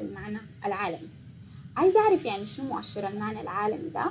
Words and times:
المعنى 0.00 0.38
العالمي. 0.66 1.08
عايزة 1.76 2.00
أعرف 2.00 2.24
يعني 2.24 2.46
شو 2.46 2.62
مؤشر 2.62 3.08
المعنى 3.08 3.40
العالمي 3.40 3.88
ده 3.88 4.04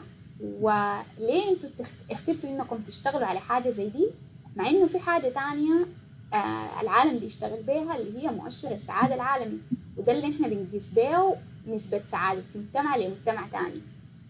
وليه 0.59 1.49
أنتوا 1.49 1.69
اخترتوا 2.11 2.49
إنكم 2.49 2.77
تشتغلوا 2.77 3.27
على 3.27 3.39
حاجة 3.39 3.69
زي 3.69 3.89
دي؟ 3.89 4.07
مع 4.55 4.69
إنه 4.69 4.87
في 4.87 4.99
حاجة 4.99 5.27
تانية 5.29 5.85
آه 6.33 6.81
العالم 6.81 7.19
بيشتغل 7.19 7.63
بيها 7.63 7.95
اللي 7.95 8.23
هي 8.23 8.31
مؤشر 8.31 8.71
السعادة 8.71 9.15
العالمي 9.15 9.57
وده 9.97 10.11
اللي 10.11 10.35
إحنا 10.35 10.47
بنقيس 10.47 10.89
بيه 10.89 11.35
نسبة 11.67 12.01
سعادة 12.05 12.41
مجتمع 12.55 12.95
لمجتمع 12.95 13.47
تاني. 13.47 13.81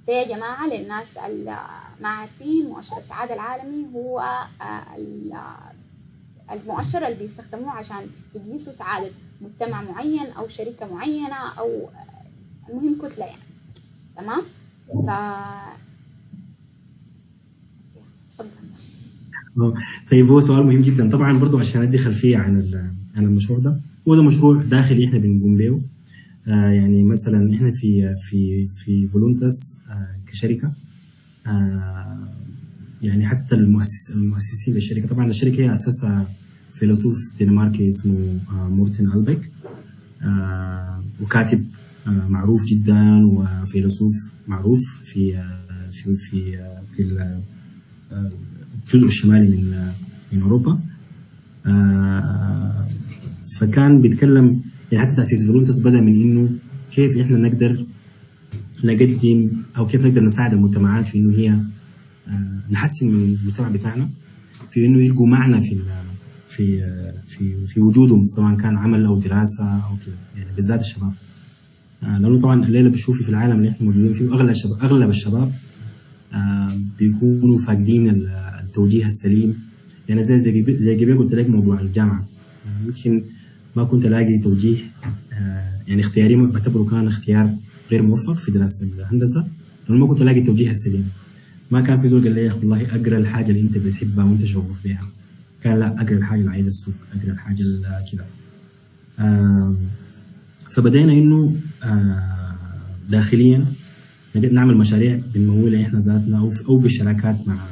ده 0.07 0.13
يا 0.13 0.27
جماعة 0.27 0.67
للناس 0.67 1.17
اللي 1.17 1.57
ما 2.01 2.09
عارفين 2.09 2.65
مؤشر 2.69 2.97
السعادة 2.97 3.33
العالمي 3.33 3.85
هو 3.95 4.19
آه 4.61 4.83
المؤشر 6.51 7.05
اللي 7.07 7.17
بيستخدموه 7.19 7.71
عشان 7.71 8.09
يقيسوا 8.35 8.73
سعادة 8.73 9.11
مجتمع 9.41 9.81
معين 9.81 10.25
أو 10.37 10.47
شركة 10.47 10.87
معينة 10.93 11.35
أو 11.59 11.89
المهم 12.69 12.97
كتلة 13.07 13.25
يعني. 13.25 13.41
تمام؟ 14.17 14.41
ف 15.07 15.09
طيب 20.11 20.27
هو 20.27 20.39
سؤال 20.39 20.65
مهم 20.65 20.81
جدا. 20.81 21.09
طبعا 21.09 21.37
برضو 21.39 21.59
عشان 21.59 21.81
أدي 21.81 21.97
خلفية 21.97 22.37
عن 22.37 22.55
عن 23.15 23.23
المشروع 23.25 23.59
ده 23.59 23.79
هو 24.07 24.15
ده 24.15 24.23
مشروع 24.23 24.61
داخلي 24.63 25.05
إحنا 25.05 25.17
بنقوم 25.19 25.57
به 25.57 25.81
آه 26.47 26.69
يعني 26.69 27.03
مثلا 27.03 27.53
إحنا 27.55 27.71
في 27.71 28.15
في 28.15 28.67
في 28.67 29.07
فولونتس 29.07 29.81
آه 29.89 30.15
كشركة. 30.27 30.71
آه 31.47 32.27
يعني 33.01 33.25
حتى 33.25 33.55
المؤسس 33.55 34.15
المؤسسين 34.15 34.73
للشركة. 34.73 35.07
طبعا 35.07 35.27
الشركة 35.27 35.61
هي 35.61 35.73
اسسها 35.73 36.27
فيلسوف 36.73 37.31
دنماركي 37.39 37.87
اسمه 37.87 38.39
آه 38.51 38.69
مورتن 38.69 39.11
البيك 39.11 39.51
آه 40.21 41.03
وكاتب 41.21 41.65
آه 42.07 42.27
معروف 42.27 42.65
جدا 42.65 43.25
وفيلسوف 43.25 44.13
معروف 44.47 45.01
في 45.03 45.43
في 45.91 46.15
في 46.15 46.57
في 46.91 47.01
الجزء 48.85 49.07
الشمالي 49.07 49.57
من 49.57 49.91
من 50.33 50.41
أوروبا. 50.41 50.79
فكان 53.59 54.01
بيتكلم 54.01 54.61
يعني 54.91 55.05
حتى 55.05 55.15
تأسيس 55.15 55.45
فولونتس 55.47 55.79
بدأ 55.79 56.01
من 56.01 56.21
إنه 56.21 56.49
كيف 56.91 57.17
إحنا 57.17 57.37
نقدر 57.37 57.85
نقدم 58.83 59.51
أو 59.77 59.87
كيف 59.87 60.05
نقدر 60.05 60.23
نساعد 60.23 60.53
المجتمعات 60.53 61.07
في 61.07 61.17
إنه 61.17 61.33
هي 61.37 61.59
نحسن 62.71 63.07
من 63.07 63.35
المجتمع 63.35 63.69
بتاعنا 63.69 64.09
في 64.71 64.85
إنه 64.85 64.99
يلقوا 64.99 65.27
معنى 65.27 65.61
في 65.61 65.83
في 66.49 66.81
في 67.27 67.65
في 67.65 67.79
وجودهم 67.79 68.27
سواء 68.27 68.55
كان 68.55 68.77
عمل 68.77 69.05
أو 69.05 69.19
دراسة 69.19 69.63
أو 69.63 69.97
كذا 69.97 70.15
يعني 70.37 70.55
بالذات 70.55 70.79
الشباب. 70.79 71.13
لأنه 72.01 72.39
طبعا 72.39 72.65
الليلة 72.65 72.89
بتشوفي 72.89 73.23
في 73.23 73.29
العالم 73.29 73.57
اللي 73.57 73.69
إحنا 73.69 73.85
موجودين 73.87 74.13
فيه 74.13 74.25
أغلب 74.33 74.49
الشباب 74.49 74.79
أغلب 74.83 75.09
الشباب 75.09 75.53
بيكونوا 76.99 77.57
فاقدين 77.57 78.09
التوجيه 78.63 79.05
السليم. 79.05 79.59
يعني 80.07 80.23
زي 80.23 80.39
زي 80.39 80.65
زي 80.79 81.05
قبل 81.05 81.17
قلت 81.17 81.33
لك 81.33 81.49
موضوع 81.49 81.81
الجامعة. 81.81 82.27
يمكن 82.85 83.23
ما 83.75 83.83
كنت 83.83 84.05
ألاقي 84.05 84.37
توجيه 84.37 84.77
يعني 85.87 86.01
اختياري 86.01 86.35
بعتبره 86.35 86.83
كان 86.83 87.07
اختيار 87.07 87.55
غير 87.91 88.01
موفق 88.01 88.37
في 88.37 88.51
دراسة 88.51 88.85
الهندسة 88.85 89.47
لأنه 89.89 89.99
ما 89.99 90.07
كنت 90.07 90.21
ألاقي 90.21 90.39
التوجيه 90.39 90.69
السليم. 90.69 91.07
ما 91.71 91.81
كان 91.81 91.99
في 91.99 92.07
زول 92.07 92.23
قال 92.23 92.33
لي 92.33 92.41
يا 92.41 92.47
أخي 92.47 92.59
والله 92.59 92.95
أقرأ 92.95 93.17
الحاجة 93.17 93.51
اللي 93.51 93.61
أنت 93.61 93.77
بتحبها 93.77 94.25
وأنت 94.25 94.45
شغوف 94.45 94.83
بيها 94.83 95.07
كان 95.63 95.79
لا 95.79 96.01
أقرأ 96.01 96.17
الحاجة 96.17 96.39
اللي 96.39 96.51
عايز 96.51 96.67
السوق 96.67 96.93
أقرأ 97.13 97.31
الحاجة 97.31 97.63
كذا. 98.11 98.25
فبدينا 100.71 101.13
إنه 101.13 101.55
داخليا 103.09 103.65
نعمل 104.51 104.77
مشاريع 104.77 105.21
بنمولها 105.33 105.81
إحنا 105.81 105.99
ذاتنا 105.99 106.39
أو 106.39 106.51
أو 106.69 106.77
بالشراكات 106.77 107.47
مع 107.47 107.67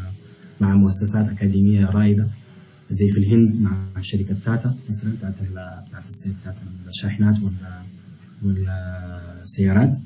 مع 0.62 0.76
مؤسسات 0.76 1.30
أكاديمية 1.30 1.86
رائدة 1.86 2.28
زي 2.90 3.08
في 3.10 3.18
الهند 3.18 3.58
مع 3.58 3.88
شركة 4.02 4.36
تاتا 4.46 4.76
مثلا 4.90 5.12
بتاعت 5.12 5.42
بتاعت 5.88 6.06
بتاعت 6.40 6.58
الشاحنات 6.88 7.38
ولا 7.44 7.84
والسيارات 8.44 9.98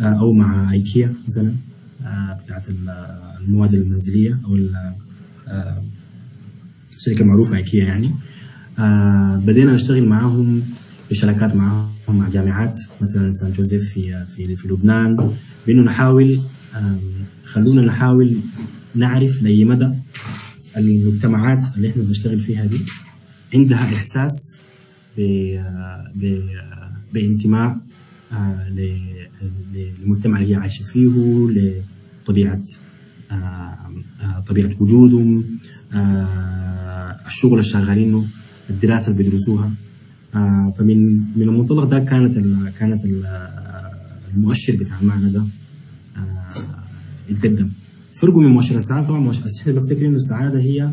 أو 0.00 0.32
مع 0.32 0.72
إيكيا 0.72 1.14
مثلا 1.26 1.54
بتاعت 2.42 2.66
المواد 3.40 3.74
المنزلية 3.74 4.40
أو 4.44 4.56
الشركة 7.06 7.22
المعروفه 7.22 7.56
ايكيا 7.56 7.84
يعني. 7.84 8.10
بدينا 9.46 9.72
نشتغل 9.72 10.08
معاهم 10.08 10.62
بشراكات 11.10 11.54
معاهم 11.56 11.90
مع 12.08 12.28
جامعات 12.28 12.80
مثلا 13.00 13.30
سان 13.30 13.52
جوزيف 13.52 13.82
في 13.92 14.26
في 14.26 14.56
في 14.56 14.68
لبنان. 14.68 15.34
بإنه 15.66 15.82
نحاول 15.82 16.40
خلونا 17.44 17.82
نحاول 17.82 18.38
نعرف 18.94 19.42
لأي 19.42 19.64
مدى 19.64 19.90
المجتمعات 20.76 21.66
اللي 21.76 21.88
إحنا 21.90 22.02
بنشتغل 22.02 22.40
فيها 22.40 22.66
دي 22.66 22.78
عندها 23.54 23.78
إحساس 23.84 24.60
ب 25.18 25.20
ب 26.14 26.40
بانتماء 27.14 27.76
للمجتمع 29.74 30.38
اللي 30.38 30.50
هي 30.50 30.54
عايشة 30.54 30.82
فيه 30.82 31.08
لطبيعة 32.22 32.62
طبيعة 34.46 34.70
وجودهم 34.80 35.44
الشغل 37.26 37.52
اللي 37.52 37.62
شغالينه 37.62 38.26
الدراسة 38.70 39.12
اللي 39.12 39.22
بيدرسوها. 39.22 39.72
فمن 40.78 41.16
من 41.36 41.42
المنطلق 41.42 41.84
ده 41.84 41.98
كانت 41.98 42.34
كانت 42.78 43.04
ال 43.04 43.26
المؤشر 44.34 44.76
بتاع 44.76 45.00
المعنى 45.00 45.30
ده 45.32 45.46
يتقدم. 47.28 47.70
فرقه 48.12 48.40
من 48.40 48.48
مؤشر 48.48 48.76
السعادة. 48.76 49.06
طبعا 49.06 49.20
مؤشر 49.20 49.42
إحنا 49.60 49.72
بفتكر 49.72 50.06
إنه 50.06 50.16
السعادة 50.16 50.58
هي 50.58 50.90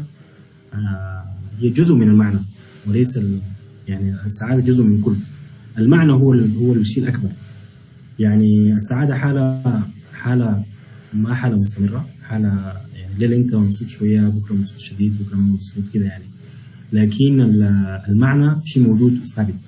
هي 1.59 1.69
جزء 1.69 1.95
من 1.95 2.07
المعنى 2.09 2.39
وليس 2.87 3.19
يعني 3.87 4.15
السعادة 4.25 4.61
جزء 4.61 4.83
من 4.83 5.01
كل. 5.01 5.15
المعنى 5.77 6.11
هو 6.11 6.33
هو 6.33 6.73
الشيء 6.73 7.03
الأكبر. 7.03 7.29
يعني 8.19 8.73
السعادة 8.73 9.15
حالة 9.15 9.61
حالة 10.13 10.63
ما 11.13 11.33
حالة 11.33 11.55
مستمرة 11.55 12.09
حالة 12.23 12.47
يعني 12.95 13.13
الليلة 13.13 13.35
انت 13.35 13.55
مبسوط 13.55 13.87
شوية 13.87 14.27
بكرة 14.27 14.53
مبسوط 14.53 14.79
شديد 14.79 15.23
بكرة 15.23 15.35
مبسوط 15.35 15.87
كده 15.93 16.05
يعني. 16.05 16.23
لكن 16.93 17.41
المعنى 18.09 18.65
شيء 18.65 18.83
موجود 18.83 19.23
ثابت 19.25 19.59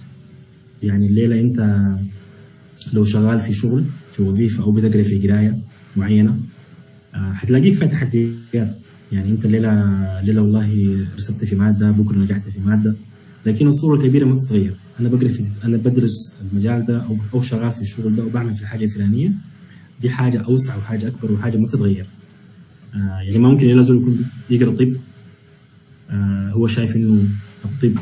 يعني 0.84 1.08
الليلة 1.08 1.40
انت 1.40 1.88
لو 2.94 3.06
شغال 3.06 3.40
في 3.40 3.54
شغل 3.54 3.86
في 4.12 4.22
وظيفة 4.22 4.64
أو 4.64 4.72
بتقرأ 4.72 5.04
في 5.04 5.28
قراية 5.28 5.60
معينة 5.96 6.40
حتلاقيك 7.14 7.74
فيها 7.76 7.88
تحديات 7.88 8.80
يعني 9.12 9.30
انت 9.32 9.46
الليلة 9.46 9.72
الليلة 10.20 10.42
والله 10.42 10.98
رسبت 11.18 11.46
في 11.46 11.56
مادة 11.56 11.92
بكرة 11.92 12.18
نجحت 12.18 12.50
في 12.50 12.60
مادة. 12.60 12.96
لكن 13.46 13.68
الصورة 13.68 13.98
الكبيرة 13.98 14.26
ما 14.26 14.34
بتتغير 14.34 14.76
أنا 15.00 15.10
بقرأ 15.10 15.28
في 15.28 15.46
أنا 15.64 15.78
بدرس 15.78 16.34
المجال 16.42 16.86
ده 16.86 17.04
أو 17.04 17.18
أو 17.34 17.42
شغال 17.42 17.72
في 17.72 17.82
الشغل 17.82 18.14
ده 18.14 18.26
وبعمل 18.26 18.54
في 18.54 18.62
الحاجة 18.62 18.84
الفلانية 18.84 19.34
دي 20.02 20.10
حاجة 20.10 20.42
أوسع 20.42 20.78
وحاجة 20.78 21.08
أكبر 21.08 21.32
وحاجة 21.32 21.58
ما 21.58 21.66
بتتغير. 21.66 22.06
آه 22.94 23.20
يعني 23.22 23.38
ما 23.40 23.50
ممكن 23.50 23.84
زول 23.84 23.98
يكون 23.98 24.26
يقرأ 24.50 24.76
طب 24.76 24.94
آه 26.10 26.52
هو 26.52 26.68
شايف 26.68 26.96
إنه 26.96 27.30
الطب 27.66 27.98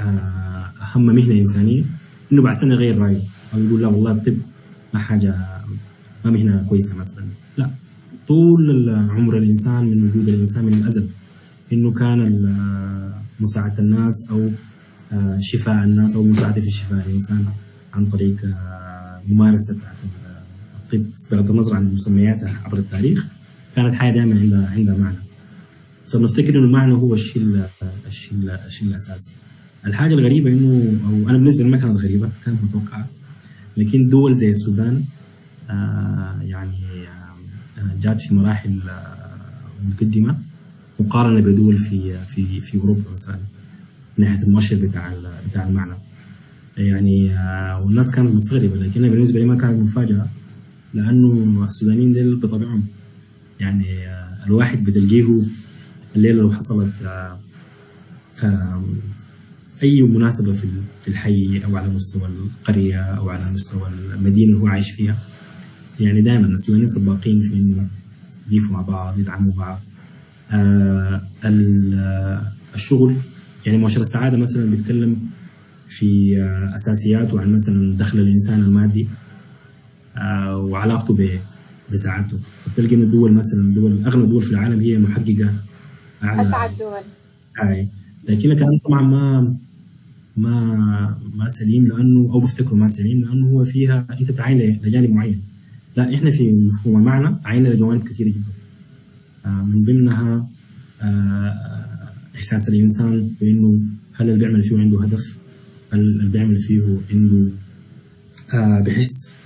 آه 0.00 0.72
أهم 0.82 1.06
مهنة 1.06 1.34
إنسانية 1.34 1.84
إنه 2.32 2.42
بعد 2.42 2.54
سنة 2.54 2.74
يغير 2.74 2.98
رأيه 2.98 3.22
أو 3.54 3.58
يقول 3.58 3.82
لا 3.82 3.88
والله 3.88 4.12
الطب 4.12 4.36
ما 4.94 5.00
حاجة 5.00 5.34
ما 6.24 6.30
مهنة 6.30 6.66
كويسة 6.68 6.96
مثلا. 6.96 7.24
لا 7.56 7.70
طول 8.28 8.90
عمر 9.10 9.38
الإنسان 9.38 9.84
من 9.84 10.08
وجود 10.08 10.28
الإنسان 10.28 10.64
من 10.64 10.74
الأزل 10.74 11.08
إنه 11.72 11.90
كان 11.92 12.20
مساعدة 13.40 13.78
الناس 13.82 14.30
أو 14.30 14.50
شفاء 15.40 15.84
الناس 15.84 16.16
أو 16.16 16.24
مساعدة 16.24 16.60
في 16.60 16.70
شفاء 16.70 17.06
الإنسان 17.06 17.44
عن 17.94 18.06
طريق 18.06 18.36
ممارسة 19.28 19.76
بتاعت 19.76 19.96
الطب 20.94 21.36
بغض 21.36 21.50
النظر 21.50 21.76
عن 21.76 21.92
مسمياتها 21.92 22.60
عبر 22.64 22.78
التاريخ 22.78 23.26
كانت 23.76 23.94
حاجة 23.94 24.14
دائما 24.14 24.40
عندها 24.40 24.66
عندها 24.68 24.94
معنى. 24.94 25.16
فبنفتكر 26.08 26.58
إنه 26.58 26.64
المعنى 26.64 26.92
هو 26.92 27.14
الشيء 27.14 27.64
الشيء 28.06 28.38
الشيء 28.66 28.88
الأساسي. 28.88 29.32
الحاجة 29.86 30.14
الغريبة 30.14 30.52
إنه 30.52 31.00
أو 31.06 31.28
أنا 31.28 31.38
بالنسبة 31.38 31.64
لي 31.64 31.70
ما 31.70 31.76
كانت 31.76 32.00
غريبة 32.00 32.30
كانت 32.44 32.62
متوقعة. 32.64 33.08
لكن 33.76 34.08
دول 34.08 34.34
زي 34.34 34.50
السودان 34.50 35.04
آه 35.70 36.40
يعني 36.42 36.76
آه 37.78 37.96
جات 38.00 38.22
في 38.22 38.34
مراحل 38.34 38.80
آه 38.88 39.30
متقدمة 39.86 40.38
مقارنة 41.00 41.40
بدول 41.40 41.76
في 41.76 42.18
في 42.18 42.60
في 42.60 42.78
أوروبا 42.78 43.10
مثلا 43.10 43.38
من 44.18 44.24
ناحية 44.24 44.42
المؤشر 44.42 44.86
بتاع 44.86 45.14
بتاع 45.48 45.68
المعنى. 45.68 45.94
يعني 46.76 47.34
والناس 47.84 48.10
كانت 48.10 48.34
مستغربة 48.34 48.76
لكن 48.76 49.00
بالنسبة 49.02 49.40
لي 49.40 49.46
ما 49.46 49.56
كانت 49.56 49.80
مفاجأة. 49.82 50.26
لأنه 50.94 51.64
السودانيين 51.64 52.12
دول 52.12 52.36
بطبعهم 52.36 52.84
يعني 53.60 53.86
الواحد 54.46 54.84
بتلقيه 54.84 55.42
الليلة 56.16 56.42
لو 56.42 56.52
حصلت 56.52 56.92
أي 59.82 60.02
مناسبة 60.02 60.52
في 60.52 60.68
في 61.02 61.08
الحي 61.08 61.64
أو 61.64 61.76
على 61.76 61.88
مستوى 61.88 62.26
القرية 62.28 63.00
أو 63.00 63.30
على 63.30 63.52
مستوى 63.52 63.88
المدينة 63.88 64.52
اللي 64.52 64.62
هو 64.62 64.66
عايش 64.66 64.90
فيها. 64.90 65.18
يعني 66.00 66.22
دائما 66.22 66.46
السودانيين 66.46 66.86
سباقين 66.86 67.40
في 67.40 67.54
إنه 67.54 67.88
يضيفوا 68.46 68.72
مع 68.72 68.82
بعض 68.82 69.18
يدعموا 69.18 69.52
بعض. 69.52 69.80
آه 70.50 71.22
الشغل 72.74 73.16
يعني 73.66 73.78
مؤشر 73.78 74.00
السعادة 74.00 74.36
مثلا 74.36 74.70
بيتكلم 74.70 75.16
في 75.88 76.38
آه 76.42 76.74
أساسياته 76.74 77.40
عن 77.40 77.52
مثلا 77.52 77.96
دخل 77.96 78.18
الإنسان 78.18 78.60
المادي. 78.60 79.02
آه 79.02 79.29
وعلاقته 80.56 81.38
بسعادته 81.92 82.38
فبتلقى 82.60 82.94
انه 82.94 83.04
الدول 83.04 83.32
مثلا 83.32 83.60
الدول 83.60 84.06
اغنى 84.06 84.26
دول 84.26 84.42
في 84.42 84.50
العالم 84.50 84.80
هي 84.80 84.98
محققة 84.98 85.54
اعلى 86.22 86.42
أسعد 86.42 86.76
دول. 86.76 87.02
اي 87.62 87.88
لكن 88.28 88.50
الكلام 88.50 88.78
طبعا 88.84 89.02
ما 89.02 89.54
ما 90.36 91.18
ما 91.34 91.46
سليم 91.48 91.86
لأنه 91.86 92.20
أو 92.32 92.40
بفتكره 92.40 92.74
ما 92.74 92.86
سليم 92.86 93.20
لأنه 93.20 93.46
هو 93.48 93.64
فيها 93.64 94.06
أنت 94.20 94.30
تعين 94.30 94.80
لجانب 94.82 95.10
معين. 95.10 95.42
لا 95.96 96.14
إحنا 96.14 96.30
في 96.30 96.52
مفهوم 96.52 96.98
المعنى 96.98 97.36
عينا 97.44 97.68
لجوانب 97.68 98.02
كثيرة 98.04 98.28
جدا. 98.28 98.52
آه 99.46 99.62
من 99.62 99.84
ضمنها 99.84 100.48
آه 101.02 101.54
إحساس 102.36 102.68
الإنسان 102.68 103.30
بإنه 103.40 103.80
هل 104.14 104.28
اللي 104.28 104.38
بيعمل 104.38 104.62
فيه 104.62 104.78
عنده 104.78 105.02
هدف؟ 105.02 105.36
هل 105.92 106.00
اللي 106.00 106.28
بيعمل 106.28 106.58
فيه 106.58 107.00
عنده 107.10 107.48
آه 108.54 108.80
بحس؟ 108.80 109.34
آه 109.34 109.39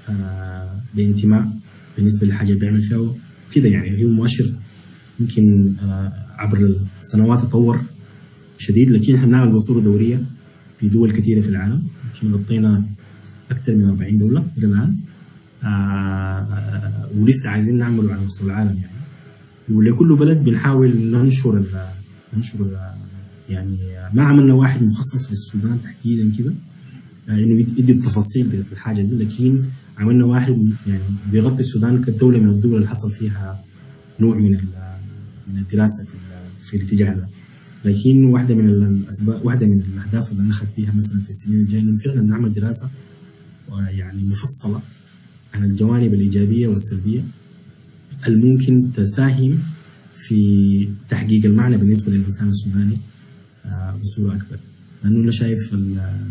بانتماء 0.94 1.48
بالنسبة 1.96 2.26
للحاجة 2.26 2.48
اللي 2.48 2.60
بيعمل 2.60 2.82
فيها 2.82 3.14
كده 3.52 3.68
يعني 3.68 4.04
هو 4.04 4.08
مؤشر 4.08 4.44
يمكن 5.20 5.74
آه 5.82 6.12
عبر 6.30 6.76
السنوات 7.02 7.40
تطور 7.40 7.78
شديد 8.58 8.90
لكن 8.90 9.14
إحنا 9.14 9.26
بنعمل 9.26 9.52
بصورة 9.52 9.80
دورية 9.80 10.24
في 10.78 10.88
دول 10.88 11.10
كثيرة 11.10 11.40
في 11.40 11.48
العالم. 11.48 11.82
يمكن 12.04 12.34
غطينا 12.38 12.84
أكثر 13.50 13.74
من 13.74 13.84
40 13.88 14.18
دولة 14.18 14.46
إلى 14.58 14.66
الآن. 14.66 14.96
آه 15.64 17.08
ولسه 17.18 17.50
عايزين 17.50 17.78
نعمله 17.78 18.12
على 18.12 18.24
مستوى 18.24 18.46
العالم 18.46 18.76
يعني. 18.76 18.94
ولكل 19.68 20.16
بلد 20.16 20.44
بنحاول 20.44 21.10
ننشر 21.10 21.66
ننشر 22.36 22.78
يعني 23.48 23.78
ما 24.12 24.22
عملنا 24.22 24.54
واحد 24.54 24.82
مخصص 24.82 25.30
للسودان 25.30 25.82
تحديدا 25.82 26.32
كده 26.38 26.54
إنه 27.28 27.60
يدي 27.60 27.92
التفاصيل 27.92 28.46
بتاعت 28.48 28.72
الحاجة 28.72 29.02
دي 29.02 29.16
لكن 29.16 29.64
عملنا 29.98 30.24
واحد 30.24 30.70
يعني 30.86 31.02
بيغطي 31.32 31.60
السودان 31.60 32.02
كدولة 32.04 32.38
من 32.38 32.48
الدول 32.48 32.76
اللي 32.76 32.88
حصل 32.88 33.10
فيها 33.10 33.64
نوع 34.20 34.36
من 34.36 34.50
من 35.48 35.58
الدراسة 35.58 36.04
في 36.04 36.16
في 36.62 36.76
الاتجاه 36.76 37.14
ده 37.14 37.28
لكن 37.84 38.24
واحدة 38.24 38.54
من 38.54 38.68
الاسباب 38.68 39.44
واحدة 39.46 39.66
من 39.66 39.80
الأهداف 39.80 40.32
اللي 40.32 40.42
أنا 40.42 40.50
اخذتها 40.50 40.92
مثلا 40.92 41.22
في 41.22 41.30
السنين 41.30 41.60
الجاية 41.60 41.80
إنه 41.82 41.96
فعلا 41.96 42.22
نعمل 42.22 42.52
دراسة 42.52 42.90
يعني 43.88 44.22
مفصلة 44.24 44.82
عن 45.54 45.64
الجوانب 45.64 46.14
الإيجابية 46.14 46.68
والسلبية 46.68 47.24
الممكن 48.28 48.92
تساهم 48.92 49.58
في 50.14 50.88
تحقيق 51.08 51.44
المعنى 51.46 51.76
بالنسبة 51.76 52.12
للإنسان 52.12 52.48
السوداني 52.48 52.98
بصورة 54.02 54.34
أكبر. 54.34 54.58
لأنه 55.04 55.18
أنا 55.18 55.30
شايف 55.30 55.74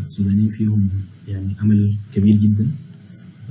السودانيين 0.03 0.49
فيهم 0.49 0.89
يعني 1.27 1.55
أمل 1.61 1.95
كبير 2.13 2.35
جدا. 2.35 2.67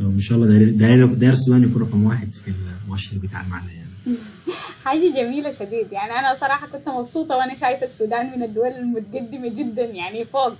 وان 0.06 0.20
شاء 0.20 0.38
الله 0.38 0.48
داير 0.48 0.70
داير, 0.70 1.14
داير 1.14 1.32
السودان 1.32 1.62
يكون 1.62 1.82
رقم 1.82 2.04
واحد 2.04 2.34
في 2.34 2.52
المؤشر 2.84 3.18
بتاع 3.18 3.40
المعنى 3.40 3.72
يعني. 3.72 4.18
حاجة 4.84 5.14
جميلة 5.14 5.52
شديد 5.52 5.92
يعني 5.92 6.12
أنا 6.12 6.34
صراحة 6.34 6.66
كنت 6.66 6.88
مبسوطة 6.88 7.36
وأنا 7.36 7.54
شايفة 7.56 7.84
السودان 7.84 8.38
من 8.38 8.42
الدول 8.42 8.68
المتقدمة 8.68 9.48
جدا 9.48 9.84
يعني 9.84 10.24
فوق 10.24 10.52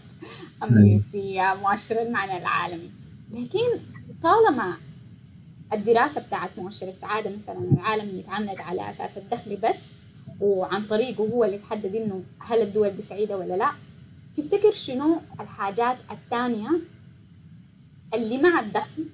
في 1.12 1.54
مؤشر 1.62 2.02
المعنى 2.02 2.38
العالمي. 2.38 2.90
لكن 3.30 3.80
طالما 4.22 4.76
الدراسة 5.72 6.20
بتاعت 6.20 6.58
مؤشر 6.58 6.88
السعادة 6.88 7.30
مثلا 7.30 7.58
العالمي 7.72 8.18
يتعمد 8.18 8.60
على 8.60 8.90
أساس 8.90 9.18
الدخل 9.18 9.56
بس 9.56 9.96
وعن 10.40 10.86
طريقه 10.86 11.24
هو 11.24 11.44
اللي 11.44 11.56
يتحدد 11.56 11.94
إنه 11.94 12.22
هل 12.38 12.62
الدول 12.62 12.90
دي 12.96 13.02
سعيدة 13.02 13.38
ولا 13.38 13.54
لا 13.54 13.70
تفتكر 14.36 14.70
شنو 14.70 15.20
الحاجات 15.40 15.96
الثانية 16.10 16.70
اللي 18.14 18.38
مع 18.38 18.60
الدخل 18.60 19.04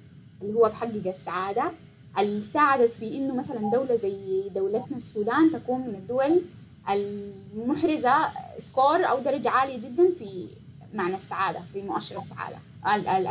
اللي 0.41 0.53
هو 0.53 0.69
بحقق 0.69 1.07
السعادة. 1.07 1.71
اللي 2.19 2.41
ساعدت 2.43 2.93
في 2.93 3.17
إنه 3.17 3.35
مثلا 3.35 3.59
دولة 3.73 3.95
زي 3.95 4.13
دولتنا 4.55 4.97
السودان 4.97 5.51
تكون 5.53 5.81
من 5.81 5.95
الدول 5.95 6.41
المحرزة 6.89 8.11
سكور 8.57 9.05
أو 9.09 9.23
درجة 9.23 9.49
عالية 9.49 9.77
جدا 9.77 10.11
في 10.19 10.47
معنى 10.93 11.15
السعادة 11.15 11.59
في 11.73 11.81
مؤشر 11.81 12.15
السعادة 12.23 12.57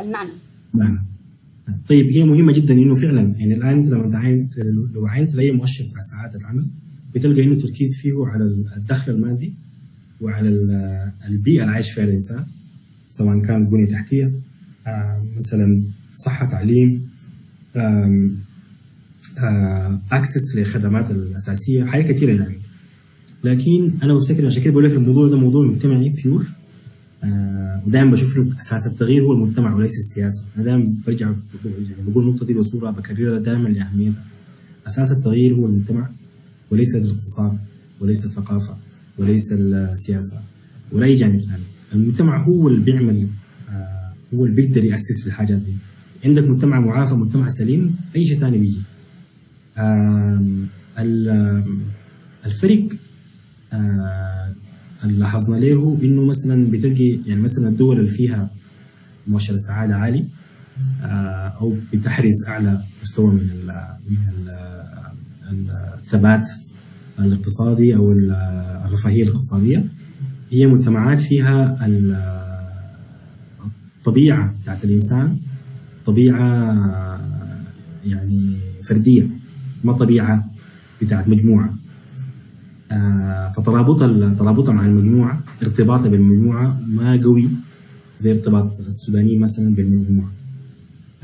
المعنى. 0.01 0.33
معنى 0.75 0.99
طيب 1.89 2.07
هي 2.07 2.25
مهمة 2.25 2.53
جدا 2.53 2.75
إنه 2.75 2.95
فعلا 2.95 3.21
يعني 3.39 3.55
الآن 3.55 3.77
انت 3.79 3.87
لما 3.89 4.11
تعين 4.11 4.51
لو 4.95 5.07
عينت 5.07 5.35
لاي 5.35 5.53
مؤشر 5.53 5.85
بتاع 5.85 6.01
سعادة 6.01 6.39
العمل 6.39 6.67
بتلقى 7.15 7.43
إنه 7.45 7.53
التركيز 7.53 7.97
فيه 7.97 8.27
على 8.27 8.45
الدخل 8.77 9.13
المادي 9.13 9.55
وعلى 10.21 10.49
البيئة 11.29 11.63
اللي 11.63 11.73
عايش 11.73 11.91
فيها 11.91 12.05
الإنسان 12.05 12.47
سواء 13.11 13.41
كانت 13.43 13.71
بنية 13.71 13.89
تحتية 13.89 14.33
مثلا 15.37 15.83
صحة 16.25 16.47
تعليم 16.47 17.09
اكسس 20.13 20.57
للخدمات 20.57 21.11
الأساسية 21.11 21.85
حاجات 21.85 22.07
كثيره 22.07 22.33
يعني. 22.33 22.59
لكن 23.45 23.93
أنا 24.03 24.15
بفتكر 24.15 24.47
عشان 24.47 24.63
كده 24.63 24.73
بقول 24.73 24.85
لك 24.85 24.93
الموضوع 24.93 25.29
ده 25.29 25.37
موضوع 25.37 25.67
مجتمعي 25.67 26.09
بيور 26.09 26.47
آه 27.25 27.83
ودائما 27.87 28.11
بشوف 28.11 28.37
انه 28.37 28.55
أساس 28.59 28.87
التغيير 28.87 29.23
هو 29.23 29.33
المجتمع 29.33 29.75
وليس 29.75 29.99
السياسة. 29.99 30.45
أنا 30.57 30.65
دائما 30.65 30.95
برجع 31.07 31.33
يعني 31.65 32.03
بقول 32.11 32.29
النقطة 32.29 32.47
دي 32.47 32.55
بصورة 32.55 32.91
بكررها 32.91 33.39
دائما 33.39 33.69
لأهميتها. 33.69 34.25
أساس 34.87 35.13
التغيير 35.13 35.55
هو 35.55 35.67
المجتمع 35.67 36.11
وليس 36.71 36.97
الاقتصاد 36.97 37.59
وليس 38.01 38.25
الثقافة 38.25 38.77
وليس 39.19 39.53
السياسة 39.53 40.41
ولا 40.93 41.07
أي 41.07 41.17
جانب 41.17 41.41
ثاني. 41.41 41.63
المجتمع 41.95 42.43
هو 42.43 42.69
اللي 42.69 42.81
بيعمل 42.85 43.29
آه 43.71 44.13
هو 44.35 44.45
اللي 44.45 44.57
بيقدر 44.57 44.85
يأسس 44.85 45.21
في 45.23 45.27
الحاجات 45.27 45.59
دي. 45.59 45.75
عندك 46.25 46.45
مجتمع 46.45 46.81
معافى 46.81 47.15
مجتمع 47.15 47.49
سليم 47.49 47.97
أي 48.17 48.25
شيء 48.25 48.39
ثاني 48.39 48.59
بيجي. 48.59 48.83
الفرق 52.47 52.89
اللي 55.05 55.19
لاحظنا 55.19 55.57
له 55.57 55.99
إنه 56.03 56.25
مثلا 56.25 56.71
بتلقي 56.71 57.21
يعني 57.27 57.41
مثلا 57.41 57.69
الدول 57.69 57.99
اللي 57.99 58.11
فيها 58.11 58.51
مؤشر 59.27 59.55
السعادة 59.55 59.95
عالي 59.97 60.25
أو 61.61 61.77
بتحرز 61.93 62.45
أعلى 62.49 62.83
مستوى 63.03 63.31
من 63.31 63.47
من 64.11 64.19
ال 64.29 64.49
الثبات 66.03 66.51
الاقتصادي 67.19 67.97
أو 67.97 68.13
الرفاهية 68.13 69.23
الاقتصادية. 69.23 69.89
هي 70.51 70.67
مجتمعات 70.67 71.21
فيها 71.21 71.87
الطبيعة 74.01 74.55
بتاعت 74.63 74.85
الإنسان 74.85 75.39
طبيعة 76.09 76.49
يعني 78.05 78.57
فردية 78.85 79.31
ما 79.85 79.93
طبيعة 79.93 80.51
بتاعت 81.03 81.29
مجموعة. 81.29 81.75
آه 82.93 83.53
فترابطها 83.57 84.35
ترابطها 84.35 84.73
مع 84.73 84.87
المجموعة 84.87 85.45
ارتباطها 85.63 86.09
بالمجموعة 86.09 86.81
ما 86.87 87.21
قوي 87.23 87.51
زي 88.19 88.31
ارتباط 88.31 88.81
السودانيين 88.81 89.41
مثلا 89.41 89.75
بالمجموعة. 89.75 90.33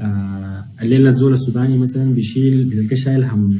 آه 0.00 0.64
الليلة 0.82 1.08
الزول 1.08 1.32
السوداني 1.32 1.78
مثلا 1.78 2.14
بيشيل 2.14 2.64
بتلقى 2.64 2.96
شايل 2.96 3.24
هم 3.24 3.58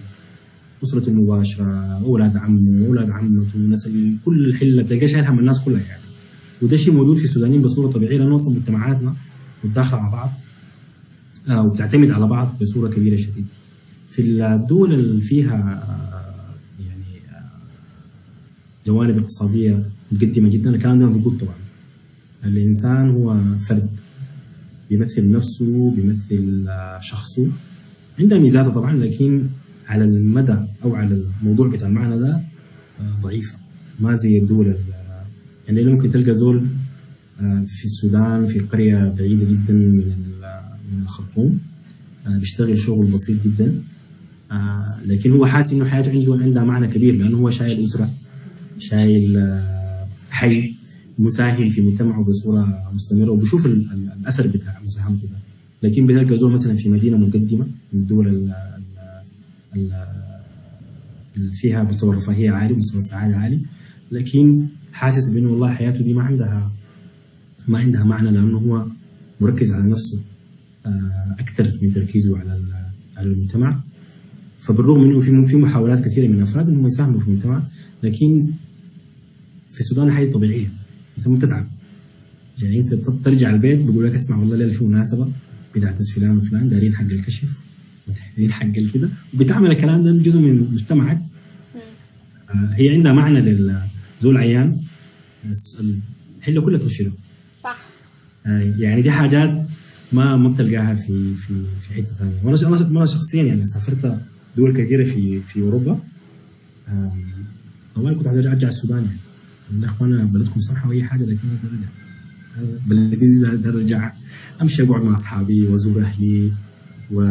أسرته 0.85 1.09
المباشره 1.09 1.75
أولاد 2.05 2.37
عمه 2.37 2.87
أولاد 2.87 3.11
عمته 3.11 3.59
نسل 3.59 4.17
كل 4.25 4.45
الحلة 4.45 4.83
بتلقى 4.83 5.09
شايل 5.09 5.25
هم 5.25 5.39
الناس 5.39 5.61
كلها 5.61 5.81
يعني. 5.83 6.03
وده 6.63 6.77
شيء 6.77 6.95
موجود 6.95 7.17
في 7.17 7.25
السودانيين 7.25 7.63
بصورة 7.63 7.91
طبيعية 7.91 8.19
لأنه 8.19 8.35
أصلا 8.35 8.55
مجتمعاتنا 8.55 9.15
متداخلة 9.65 10.01
مع 10.01 10.09
بعض. 10.09 10.31
وبتعتمد 11.51 12.11
على 12.11 12.27
بعض 12.27 12.59
بصورة 12.61 12.89
كبيرة 12.89 13.17
شديد. 13.17 13.47
في 14.11 14.23
الدول 14.23 14.93
اللي 14.93 15.21
فيها 15.21 15.83
يعني 16.81 17.05
جوانب 18.87 19.19
اقتصادية 19.19 19.85
متقدمة 20.13 20.49
جدا 20.49 20.71
الكلام 20.71 20.99
ده 20.99 21.07
موجود 21.07 21.39
طبعا. 21.41 21.55
الإنسان 22.45 23.11
هو 23.11 23.59
فرد 23.59 24.01
بيمثل 24.91 25.31
نفسه 25.31 25.91
بيمثل 25.91 26.67
شخصه. 27.01 27.53
عندها 28.19 28.39
ميزاته 28.39 28.71
طبعا 28.71 28.97
لكن 28.97 29.47
على 29.87 30.05
المدى 30.05 30.57
أو 30.85 30.95
على 30.95 31.25
الموضوع 31.43 31.69
بتاع 31.69 31.89
المعنى 31.89 32.19
ده 32.19 32.43
ضعيفة. 33.23 33.59
ما 34.01 34.15
زي 34.15 34.39
الدول 34.39 34.77
يعني 35.69 35.85
ممكن 35.85 36.09
تلقى 36.09 36.35
زول 36.35 36.67
في 37.67 37.85
السودان 37.85 38.47
في 38.47 38.61
قرية 38.61 39.15
بعيدة 39.19 39.45
جدا 39.45 39.75
من 39.75 40.13
من 40.93 41.03
الخرطوم 41.03 41.59
بيشتغل 42.29 42.79
شغل 42.79 43.07
بسيط 43.07 43.45
جدا. 43.45 43.83
آه 44.53 45.01
لكن 45.07 45.31
هو 45.31 45.47
حاسس 45.47 45.73
إنه 45.73 45.85
حياته 45.85 46.11
عنده 46.11 46.35
عندها 46.43 46.65
معنى 46.65 46.87
كبير 46.89 47.15
لأنه 47.17 47.37
هو 47.39 47.51
شايل 47.51 47.85
أسرة 47.85 48.15
شايل 48.79 49.37
آه 49.37 50.07
حي 50.31 50.75
مساهم 51.19 51.71
في 51.71 51.81
مجتمعه 51.81 52.25
بصورة 52.25 52.91
مستمرة 52.95 53.31
وبشوف 53.31 53.67
ال- 53.67 53.93
ال- 53.93 54.13
الأثر 54.21 54.47
بتاع 54.47 54.81
مساهمته 54.85 55.23
ده. 55.23 55.39
لكن 55.89 56.07
بتلقى 56.07 56.37
زول 56.37 56.53
مثلا 56.53 56.77
في 56.77 56.89
مدينة 56.89 57.17
متقدمه 57.17 57.67
من 57.93 58.01
الدول 58.01 58.29
ال- 58.29 58.53
ال- 59.77 59.77
ال- 59.77 60.05
اللي 61.37 61.53
فيها 61.53 61.83
مستوى 61.83 62.11
الرفاهية 62.11 62.51
عالي 62.51 62.75
مستوى 62.75 62.99
السعادة 62.99 63.37
عالي. 63.37 63.61
لكن 64.13 64.67
حاسس 64.93 65.29
بإنه 65.29 65.49
والله 65.51 65.73
حياته 65.75 66.05
دي 66.05 66.13
ما 66.15 66.23
عندها 66.23 66.71
ما 67.69 67.79
عندها 67.79 68.05
معنى 68.05 68.31
لأنه 68.31 68.59
هو 68.59 68.87
مركز 69.41 69.71
على 69.71 69.91
نفسه. 69.91 70.21
آه، 70.87 71.37
أكثر 71.39 71.79
من 71.83 71.91
تركيزه 71.91 72.39
على 72.39 72.65
على 73.17 73.27
المجتمع. 73.27 73.81
فبالرغم 74.61 75.03
إنه 75.05 75.21
في 75.21 75.47
في 75.47 75.57
محاولات 75.57 76.05
كثيرة 76.05 76.29
من 76.29 76.35
الأفراد 76.35 76.69
إنهم 76.69 76.87
يساهموا 76.87 77.21
في 77.21 77.29
المجتمع 77.29 77.63
لكن 78.03 78.47
في 79.73 79.81
السودان 79.81 80.11
حاجة 80.13 80.31
طبيعية. 80.31 80.73
أنت 81.19 81.29
مو 81.29 81.35
بتتعب. 81.35 81.69
يعني 82.63 82.81
أنت 82.81 82.95
ترجع 82.95 83.51
البيت 83.51 83.79
بيقول 83.79 84.05
لك 84.07 84.15
اسمع 84.15 84.37
والله 84.37 84.57
ليلة 84.57 84.73
في 84.73 84.85
مناسبة 84.85 85.33
بتاعت 85.77 86.03
فلان 86.03 86.37
وفلان 86.37 86.69
دارين 86.69 86.95
حق 86.97 87.05
الكشف 87.05 87.61
دارين 88.37 88.53
حق 88.53 88.67
الكده 88.67 89.11
وبتعمل 89.35 89.71
الكلام 89.71 90.03
ده 90.03 90.13
جزء 90.13 90.41
من 90.41 90.73
مجتمعك. 90.73 91.23
آه، 92.51 92.71
هي 92.73 92.89
عندها 92.95 93.13
معنى 93.13 93.41
للزول 93.41 94.37
عيان 94.37 94.81
الحله 96.39 96.61
كلها 96.61 96.79
تمشي 96.79 97.05
له 97.05 97.13
صح. 97.65 97.87
آه، 98.47 98.75
يعني 98.79 99.03
دي 99.03 99.11
حاجات 99.11 99.67
ما 100.15 100.37
ما 100.37 100.49
بتلقاها 100.49 100.95
في 100.95 101.35
في 101.35 101.65
في 101.81 101.95
حتة 101.95 102.15
ثانية 102.15 102.41
وأنا 102.45 102.89
أنا 102.89 103.07
شخصيا 103.07 103.43
يعني 103.43 103.65
سافرت 103.67 104.21
دول 104.57 104.73
كثيرة 104.73 105.05
في 105.05 105.43
في 105.43 105.61
أوروبا. 105.63 105.99
طبعا 107.95 108.13
كنت 108.13 108.27
عايز 108.27 108.47
أرجع 108.47 108.69
السودان. 108.69 109.05
يعني 109.71 109.83
يا 109.83 109.87
اخوانا 109.87 110.25
بلدكم 110.25 110.61
سمحه 110.61 110.89
واي 110.89 111.03
حاجة 111.05 111.25
لكن 111.25 111.49
أنا 111.49 111.59
أرجع. 111.65 111.89
بلدي 112.87 113.69
أرجع. 113.69 114.13
أمشي 114.63 114.83
أقعد 114.83 115.03
مع 115.03 115.15
أصحابي 115.15 115.67
وأزور 115.67 116.03
أهلي. 116.03 116.53
و 117.13 117.23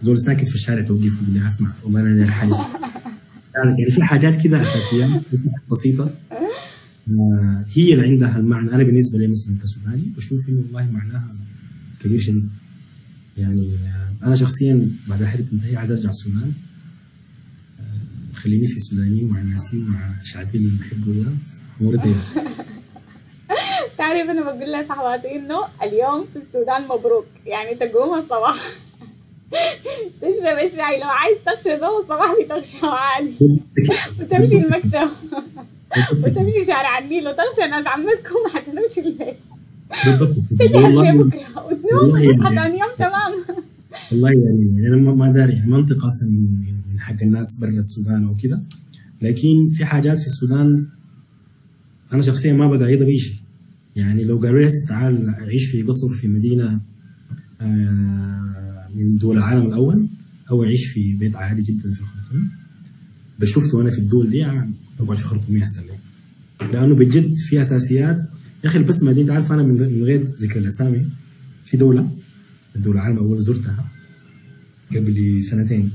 زول 0.00 0.18
ساكت 0.18 0.48
في 0.48 0.54
الشارع 0.54 0.82
توقف 0.82 1.22
يقول 1.22 1.30
لي 1.34 1.46
أسمع 1.46 1.72
والله 1.84 2.00
أنا 2.00 2.16
داير 2.16 2.30
حاجة 2.30 2.54
يعني 3.54 3.90
في 3.90 4.02
حاجات 4.02 4.42
كده 4.44 4.62
أساسية 4.62 5.22
بسيطة. 5.70 6.10
هي 7.74 7.94
اللي 7.94 8.06
عندها 8.06 8.38
المعنى. 8.38 8.74
أنا 8.74 8.82
بالنسبة 8.82 9.18
لي 9.18 9.26
مثلا 9.26 9.58
كسوداني 9.58 10.12
بشوف 10.16 10.48
إنه 10.48 10.58
والله 10.58 10.90
معناها 10.90 11.32
كبير 12.00 12.20
شديد. 12.20 12.48
يعني 13.36 13.74
آه، 13.76 14.26
أنا 14.26 14.34
شخصيا 14.34 14.90
بعد 15.08 15.24
حرب 15.24 15.44
تنتهي 15.44 15.76
عايز 15.76 15.92
ارجع 15.92 16.10
السودان. 16.10 16.52
آه، 17.80 18.34
خليني 18.34 18.66
في 18.66 18.76
السوداني 18.76 19.24
ومع 19.24 19.42
ناسي 19.42 19.78
ومع 19.78 20.14
شعبي 20.22 20.58
اللي 20.58 20.78
بحبه 20.78 21.12
ده. 21.12 21.32
امور 21.80 21.96
طيبه 21.96 22.22
تعرف 23.98 24.30
أنا 24.30 24.42
بقول 24.42 24.72
لصاحباتي 24.72 25.36
إنه 25.36 25.56
اليوم 25.82 26.26
في 26.32 26.38
السودان 26.38 26.88
مبروك. 26.88 27.26
يعني 27.46 27.74
تقوم 27.74 28.18
الصباح. 28.18 28.56
تشرب 30.20 30.58
الشاي 30.64 31.00
لو 31.00 31.08
عايز 31.08 31.38
تغشى 31.46 31.78
زول 31.78 32.00
الصباح 32.00 32.34
بتغشى 32.44 32.86
عادي. 32.86 33.36
وتمشي 34.20 34.56
المكتب. 34.56 35.10
وتمشي 36.12 36.64
شارع 36.66 36.98
النيل 36.98 37.28
وتغشى 37.28 37.70
ناس 37.70 37.86
عمتكم 37.86 38.40
حتى 38.54 38.70
تمشي 38.70 39.08
البيت 39.08 39.36
بالضبط. 40.06 40.36
والله 40.74 41.12
لبكره 41.12 41.66
وتنوم 41.66 41.84
والله 41.94 42.28
وتصحى 42.28 42.54
يعني- 42.54 42.78
يوم 42.80 42.88
تمام. 42.98 43.56
والله 44.12 44.30
يعني 44.30 44.66
يعني 44.82 44.88
أنا 44.88 44.96
ما- 44.96 45.14
ما 45.14 45.32
داري. 45.32 45.52
يعني 45.52 45.74
أصلا 45.90 46.28
من 46.92 47.00
حق 47.00 47.22
الناس 47.22 47.54
برا 47.60 47.68
السودان 47.70 48.24
أو 48.24 48.36
كده. 48.36 48.62
لكن 49.22 49.70
في 49.72 49.84
حاجات 49.84 50.18
في 50.18 50.26
السودان 50.26 50.86
أنا 52.12 52.22
شخصيا 52.22 52.52
ما 52.52 52.66
بقايدها 52.76 53.06
بأي 53.06 53.18
شيء. 53.18 53.36
يعني 53.96 54.24
لو 54.24 54.38
قالوا 54.38 54.58
لي 54.60 54.66
هسه 54.66 54.86
تعال 54.88 55.30
عيش 55.38 55.66
في 55.66 55.82
قصر 55.82 56.08
في 56.08 56.28
مدينة 56.28 56.80
آه، 57.60 58.88
من 58.94 59.16
دول 59.18 59.38
العالم 59.38 59.66
الأول 59.66 60.06
أو 60.50 60.62
عيش 60.62 60.86
في 60.86 61.12
بيت 61.12 61.36
عادي 61.36 61.62
جدا 61.62 61.90
في 61.90 62.00
الخرطوم. 62.00 62.50
بس 63.38 63.48
شفته 63.48 63.78
وأنا 63.78 63.90
في 63.90 63.98
الدول 63.98 64.30
دي 64.30 64.36
يعني 64.38 64.72
اقعد 65.04 65.16
في 65.16 65.24
خرطوم 65.24 65.56
احسن 65.56 65.82
لي 65.82 65.98
لأنه 66.72 66.94
بجد 66.94 67.34
في 67.36 67.60
أساسيات. 67.60 68.16
يا 68.64 68.68
أخي 68.68 68.78
البسمة 68.78 69.12
دي 69.12 69.20
أنت 69.20 69.30
عارف 69.30 69.52
أنا 69.52 69.62
من 69.62 69.76
غير- 70.04 70.30
ذكر 70.40 70.60
الأسامي. 70.60 71.06
في 71.66 71.76
دولة 71.76 72.10
الدولة 72.76 72.96
العالم 73.00 73.16
الأول 73.16 73.40
زرتها 73.40 73.84
قبل 74.96 75.44
سنتين. 75.44 75.90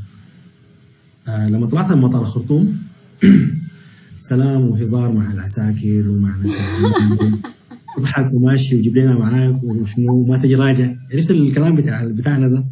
آه 1.28 1.50
لما 1.50 1.68
طلعت 1.68 1.92
من 1.92 2.02
مطار 2.02 2.22
الخرطوم 2.22 2.78
سلام 4.20 4.62
وهزار 4.62 5.12
مع 5.14 5.32
العساكر 5.32 6.10
ومع 6.10 6.36
ناس. 6.36 6.58
اضحك 7.98 8.32
وماشي 8.34 8.76
وجيب 8.76 8.98
لنا 8.98 9.20
معاك 9.20 9.64
وشنو 9.64 10.26
ما 10.26 10.38
تجي 10.38 10.56
راجع. 10.56 10.96
عرفت 11.14 11.32
الكلام 11.32 11.76
بتاع 11.76 12.06
بتاعنا 12.08 12.48
ده؟ 12.48 12.66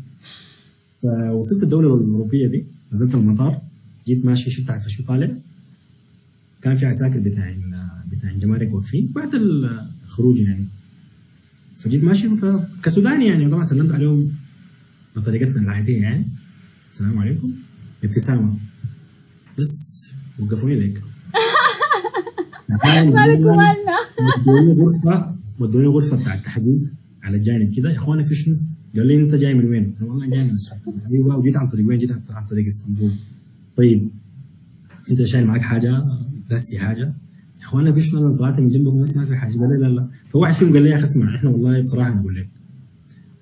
فوصلت 1.04 1.64
الدولة 1.64 1.96
الأوروبية 1.96 2.48
دي 2.48 2.66
نزلت 2.94 3.16
المطار 3.16 3.62
جيت 4.08 4.26
ماشي 4.26 4.50
شفت 4.52 4.70
عارف 4.70 4.88
شو 4.88 5.04
طالع؟ 5.04 5.32
كان 6.66 6.76
في 6.76 6.86
عساكر 6.86 7.20
بتاع 7.20 7.56
بتاع 8.12 8.32
جمارك 8.32 8.74
واقفين. 8.74 9.12
بعد 9.16 9.36
الخروج 10.06 10.40
يعني. 10.42 10.68
فجيت 11.78 12.04
ماشي. 12.04 12.30
فكسوداني 12.38 13.28
يعني 13.28 13.50
طبعا 13.50 13.64
سلمت 13.64 13.92
عليهم 13.92 14.32
بطريقتنا 15.16 15.62
العادية 15.62 16.02
يعني. 16.02 16.28
السلام 16.94 17.20
عليكم. 17.20 17.54
ابتسامة. 18.04 18.58
بس 19.60 20.12
وقفوني 20.40 20.76
ليك. 20.76 21.02
مالك 22.70 23.40
ومالنا 23.46 23.98
ودوني 24.48 24.82
غرفة 24.82 25.36
ودوني 25.60 25.88
غرفة 25.88 26.18
بتاع 26.18 26.34
التحديد 26.34 26.90
على 27.24 27.38
الجانب 27.38 27.74
كده. 27.74 27.90
يا 27.90 27.96
اخوانا 27.96 28.24
في 28.24 28.36
شنو؟ 28.36 28.58
قال 28.96 29.08
لي 29.08 29.18
أنت 29.18 29.36
جاي 29.36 29.54
من 29.54 29.66
وين؟ 29.66 29.86
قلت 29.86 30.02
له 30.02 30.08
والله 30.08 30.30
جاي 30.30 30.44
من 30.44 30.54
السودان 30.54 31.02
أيوه 31.12 31.38
وجيت 31.38 31.58
عن 31.58 31.68
طريق 31.68 31.88
وين؟ 31.88 32.00
جيت 32.00 32.12
عن 32.30 32.46
طريق 32.46 32.66
إسطنبول. 32.66 33.12
طيب 33.78 34.10
أنت 35.10 35.24
شايل 35.24 35.48
معاك 35.48 35.62
حاجة؟ 35.62 36.06
داستي 36.50 36.78
حاجة. 36.80 37.00
يا 37.62 37.62
إخوانا 37.62 37.92
في 37.92 38.02
شنو 38.02 38.28
أنا 38.28 38.38
طلعت 38.38 38.60
من 38.60 38.70
جنبكم 38.70 39.00
بس 39.02 39.18
ما 39.18 39.26
في 39.26 39.36
حاجة. 39.36 39.52
قال 39.58 39.82
لا 39.82 39.88
لا. 39.88 40.08
فواحد 40.30 40.54
فيهم 40.54 40.74
قال 40.74 40.82
لي 40.84 40.90
يا 40.90 40.96
أخي 40.96 41.04
اسمع 41.04 41.36
إحنا 41.36 41.50
والله 41.50 41.82
بصراحة 41.82 42.12
أنا 42.12 42.20
أقول 42.20 42.36
لك 42.36 42.48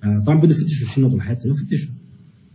آه 0.03 0.19
طبعا 0.19 0.38
بدوا 0.39 0.51
يفتشوا 0.51 0.88
الشنط 0.88 1.13
والحاجات 1.13 1.43
دي 1.48 1.53
فتشوا 1.53 1.91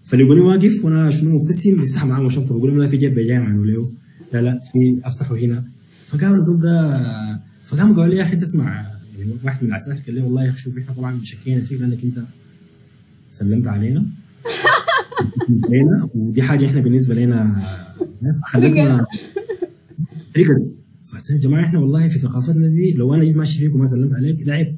فلقوني 0.04 0.40
واقف 0.40 0.84
وأنا 0.84 1.10
شنو 1.10 1.38
مبتسم 1.38 1.76
بيفتح 1.76 2.04
معاهم 2.04 2.26
الشنطه 2.26 2.58
بقول 2.58 2.70
لهم 2.70 2.80
لا 2.80 2.86
في 2.86 2.96
جيب 2.96 3.14
جاي 3.14 3.38
معنا 3.38 3.62
له 3.66 3.90
لا 4.32 4.42
لا 4.42 4.60
في 4.72 5.00
أفتحه 5.04 5.36
هنا. 5.36 5.64
فقاموا 6.06 6.36
الجروب 6.36 6.60
ده 6.60 6.98
فقاموا 7.66 7.96
قالوا 7.96 8.14
لي 8.14 8.16
يا 8.16 8.22
أخي 8.22 8.32
أنت 8.34 8.42
اسمع 8.42 8.86
يعني 9.18 9.32
واحد 9.44 9.62
من 9.64 9.68
العساكر 9.68 10.02
قال 10.02 10.14
لي 10.14 10.20
والله 10.20 10.44
يا 10.44 10.50
أخي 10.50 10.58
شوف 10.58 10.78
إحنا 10.78 10.94
طبعا 10.94 11.20
شكينا 11.22 11.60
فيك 11.60 11.80
لأنك 11.80 12.04
أنت 12.04 12.18
سلمت 13.32 13.66
علينا. 13.66 14.06
علينا 15.64 16.08
ودي 16.14 16.42
حاجة 16.42 16.66
إحنا 16.66 16.80
بالنسبة 16.80 17.14
لنا 17.14 17.62
خلتنا 18.44 19.06
تريجر 20.32 20.62
فقلت 21.06 21.30
يا 21.30 21.36
جماعة 21.36 21.64
إحنا 21.64 21.78
والله 21.78 22.08
في 22.08 22.18
ثقافتنا 22.18 22.68
دي 22.68 22.92
لو 22.92 23.14
أنا 23.14 23.24
جيت 23.24 23.36
ماشي 23.36 23.58
فيكم 23.58 23.78
ما 23.78 23.86
سلمت 23.86 24.14
عليك 24.14 24.42
ده 24.42 24.52
عيب. 24.52 24.76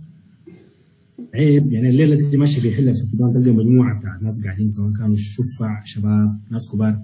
عيب 1.35 1.73
يعني 1.73 1.90
الليلة 1.90 2.16
تجي 2.16 2.37
ماشي 2.37 2.61
في 2.61 2.73
حلة 2.73 2.92
في 2.92 3.02
السودان 3.02 3.42
تلقى 3.42 3.57
مجموعة 3.57 3.99
بتاع 3.99 4.19
ناس 4.23 4.45
قاعدين 4.45 4.69
سواء 4.69 4.92
كانوا 4.92 5.16
شفع 5.16 5.85
شباب 5.85 6.38
ناس 6.50 6.69
كبار. 6.69 6.99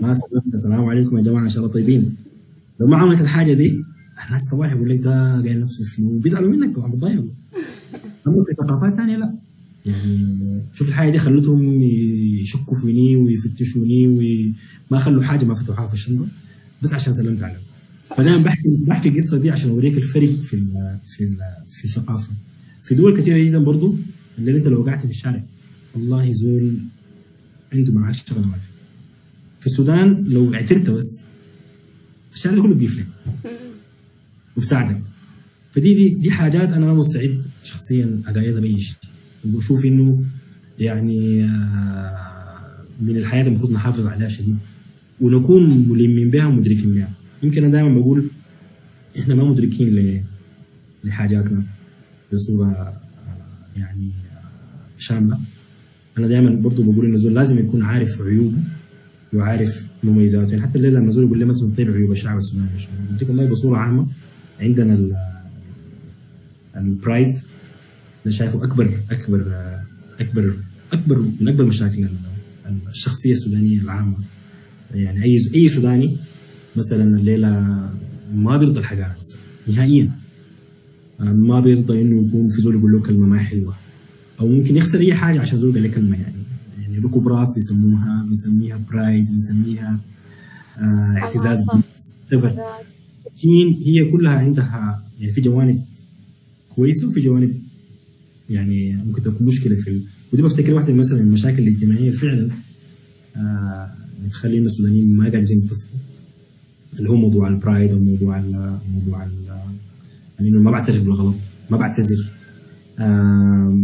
سلمت 0.00 0.54
السلام 0.54 0.84
عليكم 0.84 1.16
يا 1.18 1.22
جماعة 1.22 1.44
إن 1.44 1.48
شاء 1.48 1.58
الله 1.64 1.74
طيبين. 1.74 2.14
لو 2.80 2.86
ما 2.86 2.96
عملت 2.96 3.20
الحاجة 3.20 3.52
دي 3.52 3.84
الناس 4.26 4.50
طبعا 4.50 4.68
يقول 4.68 4.90
لك 4.90 4.98
ده 4.98 5.42
قايل 5.42 5.60
نفسه 5.60 5.84
شنو 5.84 6.18
بيزعلوا 6.18 6.50
منك 6.50 6.76
طبعا 6.76 6.90
بتضايقوا. 6.90 7.28
أما 8.26 8.44
في 8.44 8.52
ثقافات 8.58 8.96
ثانية 8.96 9.16
لا. 9.16 9.34
يعني 9.86 10.28
شوف 10.74 10.88
الحاجة 10.88 11.10
دي 11.10 11.18
خلتهم 11.18 11.82
يشكوا 12.42 12.76
فيني 12.76 13.16
ويفتشوني 13.16 14.08
وما 14.08 14.98
خلوا 14.98 15.22
حاجة 15.22 15.44
ما 15.44 15.54
فتحوها 15.54 15.88
في 15.88 15.94
الشنطة. 15.94 16.28
بس 16.82 16.92
عشان 16.92 17.12
سلمت 17.12 17.42
عليهم. 17.42 17.60
فدائما 18.16 18.42
بحكي 18.42 18.68
بحكي 18.68 19.08
القصة 19.08 19.38
دي 19.38 19.50
عشان 19.50 19.70
أوريك 19.70 19.96
الفرق 19.96 20.40
في 20.40 20.54
ال 20.54 20.98
في 21.06 21.24
ال 21.24 21.36
في 21.70 21.84
الثقافة. 21.84 22.30
في 22.82 22.94
دول 22.94 23.16
كثيره 23.20 23.38
جدا 23.38 23.58
برضو 23.58 23.96
اللي 24.38 24.56
أنت 24.56 24.66
لو 24.68 24.80
وقعت 24.80 25.00
في 25.00 25.10
الشارع 25.10 25.44
والله 25.94 26.32
زول 26.32 26.78
عنده 27.72 27.92
معاه 27.92 28.12
شغل 28.12 28.38
ما 28.46 28.54
في 28.58 28.68
في 29.60 29.66
السودان 29.66 30.24
لو 30.24 30.54
اعترت 30.54 30.90
بس 30.90 31.28
الشارع 32.34 32.62
كله 32.62 32.74
بيقف 32.74 32.98
لك. 32.98 33.06
وبساعدك. 34.56 35.02
فدي 35.72 35.94
دي 35.94 36.08
دي 36.08 36.30
حاجات 36.30 36.72
أنا 36.72 36.92
مستعد 36.92 37.42
شخصيا 37.62 38.22
اقايدها 38.26 38.60
بأي 38.60 38.80
شيء. 38.80 38.96
وبشوف 39.46 39.84
إنه 39.84 40.24
يعني 40.78 41.44
آه، 41.44 42.84
من 43.00 43.16
الحياة 43.16 43.46
المفروض 43.46 43.72
نحافظ 43.72 44.06
عليها 44.06 44.28
شديد. 44.28 44.58
ونكون 45.20 45.88
ملمين 45.88 46.30
بها 46.30 46.46
ومدركين 46.46 46.94
بها. 46.94 47.10
يمكن 47.42 47.64
أنا 47.64 47.72
دائما 47.72 48.00
بقول 48.00 48.30
إحنا 49.18 49.34
ما 49.34 49.44
مدركين 49.44 50.24
لحاجاتنا 51.04 51.62
بصورة 52.32 52.66
آه، 52.70 52.96
يعني 53.76 54.10
آه، 54.32 54.42
شاملة. 54.98 55.38
أنا 56.18 56.26
دائما 56.28 56.50
برضو 56.50 56.82
بقول 56.92 57.04
انه 57.06 57.16
زول 57.16 57.34
لازم 57.34 57.58
يكون 57.58 57.82
عارف 57.82 58.20
عيوبه 58.22 58.58
وعارف 59.34 59.86
مميزاته. 60.04 60.50
يعني 60.50 60.62
حتى 60.66 60.78
الليلة 60.78 61.00
لما 61.00 61.10
زول 61.10 61.24
يقول 61.24 61.38
لي 61.38 61.44
مثلا 61.44 61.74
طيب 61.76 61.90
عيوب 61.90 62.10
الشعب 62.12 62.36
السوداني 62.36 62.70
والله 63.28 63.46
بصورة 63.46 63.76
عامة 63.78 64.06
عندنا 64.60 64.94
ال- 64.94 65.16
البرايد 66.76 67.38
ده 68.24 68.30
شايفه 68.30 68.64
أكبر 68.64 69.00
أكبر 69.10 69.44
آه، 69.54 69.82
أكبر 70.20 70.54
أكبر 70.92 71.18
من 71.40 71.48
أكبر 71.48 71.64
مشاكل 71.64 72.08
الشخصية 72.88 73.32
السودانية 73.32 73.80
العامة. 73.80 74.16
يعني 74.94 75.22
أي 75.24 75.38
أي 75.54 75.68
سوداني 75.68 76.16
مثلا 76.76 77.16
الليلة 77.18 77.50
ما 78.34 78.56
بيرضى 78.56 78.80
الحقاره 78.80 79.16
مثلا 79.20 79.40
نهائيا. 79.68 80.10
آه، 81.20 81.32
ما 81.32 81.60
بيرضى 81.60 82.00
إنه 82.02 82.26
يكون 82.28 82.48
في 82.48 82.60
زول 82.60 82.74
يقول 82.74 82.92
له 82.92 83.00
كلمة 83.00 83.26
ما 83.26 83.38
حلوة. 83.38 83.74
أو 84.40 84.48
ممكن 84.48 84.76
يخسر 84.76 84.98
أي 85.00 85.14
حاجة 85.14 85.40
عشان 85.40 85.58
زول 85.58 85.74
قال 85.74 85.82
له 85.82 85.88
كلمة 85.88 86.16
يعني. 86.20 86.42
يعني 86.82 86.98
ركوب 86.98 87.28
راس 87.28 87.54
بيسموها 87.54 88.26
بيسميها 88.28 88.76
برايد 88.90 89.30
بيسميها 89.32 90.00
آه 90.78 91.16
اعتزاز. 91.18 91.64
هي 93.40 93.76
هي 93.86 94.10
كلها 94.10 94.38
عندها 94.38 95.02
يعني 95.20 95.32
في 95.32 95.40
جوانب 95.40 95.84
كويسة 96.68 97.08
وفي 97.08 97.20
جوانب 97.20 97.54
يعني 98.50 98.96
ممكن 98.96 99.22
تكون 99.22 99.46
مشكلة 99.46 99.74
في 99.74 99.90
ال... 99.90 100.04
ودي 100.32 100.42
بفتكر 100.42 100.74
واحدة 100.74 100.94
مثلا 100.94 101.18
من 101.18 101.26
المشاكل 101.26 101.62
الاجتماعية 101.62 102.10
فعلا. 102.10 102.48
آه 103.36 103.94
بتخلي 104.24 104.58
الناس 104.58 104.72
السودانيين 104.72 105.16
ما 105.16 105.24
قادرين 105.24 105.58
يتفقوا. 105.58 105.98
اللي 106.98 107.10
هو 107.10 107.16
موضوع 107.16 107.48
البرايد 107.48 107.90
أو 107.90 107.98
موضوع 107.98 108.40
موضوع 108.88 109.24
ال 109.24 109.62
إنه 110.40 110.60
ما 110.60 110.70
بعترف 110.70 111.02
بالغلط 111.04 111.36
ما 111.70 111.76
بعتذر. 111.76 112.32
آه 112.98 113.78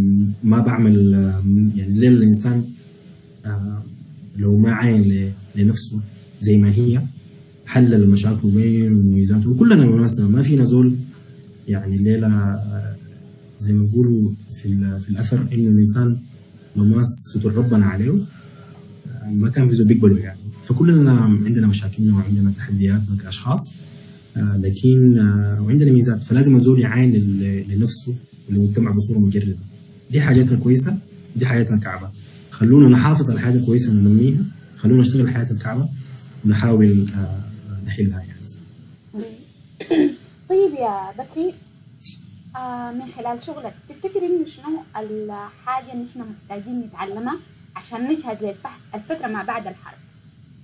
ما 0.44 0.58
بعمل 0.60 1.12
يعني 1.74 1.92
ليه 1.92 2.08
الإنسان 2.08 2.64
آه 3.46 3.82
لو 4.36 4.58
ما 4.58 4.72
عاين 4.72 5.32
لنفسه 5.56 6.02
زي 6.40 6.58
ما 6.58 6.70
هي 6.70 7.02
حلل 7.66 7.94
المشاكل 7.94 8.50
بين 8.50 8.92
وميزاته 8.92 9.50
وكلنا 9.50 9.86
بالمناسبه 9.86 10.28
ما 10.28 10.42
فينا 10.42 10.64
زول 10.64 10.96
يعني 11.68 11.96
الليلة 11.96 12.28
زي 13.58 13.72
ما 13.72 13.84
بيقولوا 13.84 14.30
في 14.52 15.00
في 15.00 15.10
الأثر 15.10 15.40
إنه 15.52 15.68
الإنسان 15.68 16.18
لما 16.76 17.02
ستر 17.02 17.54
ربنا 17.54 17.86
عليه 17.86 18.26
ما 19.30 19.48
كان 19.48 19.68
في 19.68 19.74
زول 19.74 19.86
بيقبله 19.86 20.18
يعني. 20.18 20.37
فكلنا 20.64 21.20
عندنا 21.20 21.66
مشاكلنا 21.66 22.14
وعندنا 22.14 22.50
تحدياتنا 22.50 23.16
كاشخاص 23.16 23.74
لكن 24.36 25.18
وعندنا 25.60 25.92
ميزات. 25.92 26.22
فلازم 26.22 26.56
الزول 26.56 26.80
يعاين 26.80 27.12
لنفسه 27.68 28.14
وللمجتمع 28.48 28.90
بصورة 28.90 29.18
مجردة. 29.18 29.56
دي 30.10 30.20
حاجاتنا 30.20 30.58
كويسة 30.58 30.98
دي 31.36 31.46
حاجاتنا 31.46 31.80
كعبه 31.80 32.10
خلونا 32.50 32.88
نحافظ 32.88 33.30
على 33.30 33.40
الحاجة 33.40 33.54
الكويسة 33.54 33.90
وننميها 33.90 34.44
خلونا 34.76 35.00
نشتغل 35.00 35.28
حياه 35.28 35.50
الكعبة 35.50 35.88
ونحاول 36.44 37.10
نحلها 37.86 38.22
يعني. 38.22 38.38
طيب 40.50 40.74
يا 40.74 41.12
بكري 41.18 41.54
آه 42.56 42.90
من 42.92 43.06
خلال 43.16 43.42
شغلك 43.42 43.74
تفتكر 43.88 44.26
إنه 44.26 44.44
شنو 44.44 44.82
الحاجة 44.96 45.92
اللي 45.92 46.06
إحنا 46.10 46.24
محتاجين 46.24 46.80
نتعلمها 46.80 47.38
عشان 47.76 48.08
نجهز 48.10 48.36
للفتره 48.42 49.26
ما 49.26 49.42
بعد 49.44 49.66
الحرب؟ 49.66 49.98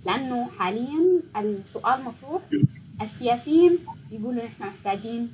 لأنه 0.07 0.49
حاليا 0.59 1.21
السؤال 1.37 2.05
مطروح. 2.05 2.43
السياسيين 3.03 3.79
بيقولوا 4.11 4.47
إحنا 4.47 4.67
محتاجين 4.67 5.29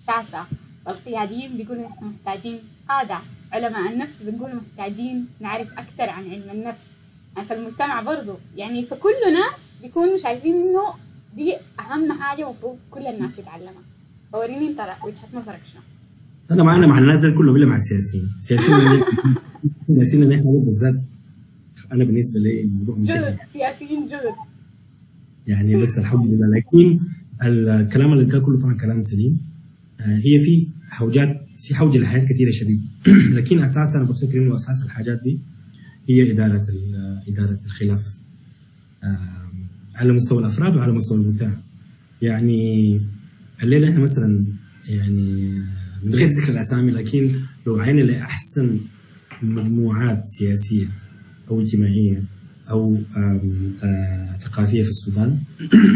ساسة 0.00 0.44
والقياديين 0.86 1.56
بيقولوا 1.56 1.86
إحنا 1.86 2.08
محتاجين 2.08 2.58
قادة 2.88 3.18
علماء 3.52 3.92
النفس 3.92 4.22
بيقولوا 4.22 4.60
محتاجين 4.60 5.26
نعرف 5.40 5.68
أكثر 5.72 6.08
عن 6.10 6.30
علم 6.30 6.50
النفس 6.50 6.86
ناس 7.36 7.52
المجتمع 7.52 8.02
برضو. 8.02 8.34
يعني 8.56 8.86
فكل 8.86 9.32
ناس 9.32 9.72
بيكونوا 9.82 10.16
شايفين 10.16 10.54
إنه 10.54 10.94
دي 11.36 11.56
أهم 11.80 12.12
حاجة 12.12 12.44
المفروض 12.44 12.78
كل 12.90 13.06
الناس 13.06 13.38
يتعلمها. 13.38 13.82
فوريني 14.32 14.68
انت 14.68 14.80
وجهة 15.04 15.28
نظرك 15.34 15.60
شنو؟ 15.72 15.82
أنا 16.50 16.62
معنا 16.62 16.86
مع 16.86 16.98
الناس 16.98 17.26
كلهم 17.26 17.56
الا 17.56 17.66
مع 17.66 17.76
السياسيين 17.76 18.32
السياسيين 18.40 19.04
السياسيين 19.88 20.22
اللي 20.22 20.34
إحنا 20.36 20.50
بالذات 20.50 20.94
أنا 21.94 22.04
بالنسبة 22.04 22.40
لي 22.40 22.60
الموضوع 22.60 22.96
جهد 22.98 23.36
سياسيين 23.52 24.08
جهد. 24.08 24.34
يعني 25.46 25.76
بس 25.76 25.98
الحمد 25.98 26.30
لله 26.30 26.46
لكن 26.46 27.00
الكلام 27.42 28.12
اللي 28.12 28.32
قال 28.32 28.42
كله 28.42 28.58
طبعا 28.58 28.76
كلام 28.76 29.00
سليم. 29.00 29.40
هي 30.00 30.38
في 30.38 30.68
حوجات 30.88 31.46
في 31.56 31.74
حوجه 31.74 31.98
لحاجات 31.98 32.28
كثيره 32.28 32.50
شديد. 32.50 32.82
لكن 33.36 33.62
أساسا 33.62 33.98
أنا 33.98 34.04
بفتكر 34.04 34.38
إنه 34.38 34.54
أساس 34.54 34.84
الحاجات 34.84 35.22
دي 35.22 35.38
هي 36.08 36.30
إدارة 36.30 36.66
إدارة 37.28 37.58
الخلاف. 37.64 38.18
على 39.94 40.12
مستوى 40.12 40.38
الأفراد 40.38 40.76
وعلى 40.76 40.92
مستوى 40.92 41.18
المجتمع. 41.18 41.56
يعني 42.22 43.00
الليلة 43.62 43.88
إحنا 43.88 44.00
مثلا 44.00 44.46
يعني 44.88 45.52
من 46.02 46.14
غير 46.14 46.26
ذكر 46.26 46.52
الأسامي 46.52 46.90
لكن 46.90 47.30
لو 47.66 47.76
عينا 47.76 48.00
لأحسن 48.00 48.80
مجموعات 49.42 50.26
سياسية 50.26 50.86
أو 51.50 51.60
اجتماعية 51.60 52.24
أو 52.70 52.96
آم 53.16 53.72
آم 53.82 54.38
ثقافيه 54.40 54.82
في 54.82 54.88
السودان. 54.88 55.38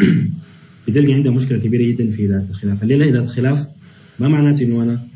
بتلقى 0.89 1.13
عندها 1.13 1.33
مشكلة 1.33 1.59
كبيرة 1.59 1.93
جدا 1.93 2.11
في 2.11 2.27
إدارة 2.27 2.51
الخلاف. 2.51 2.83
الليلة 2.83 3.09
إدارة 3.09 3.25
الخلاف 3.25 3.67
ما 4.21 4.29
معناته 4.29 4.65
إنه 4.65 4.83
أنا 4.83 5.07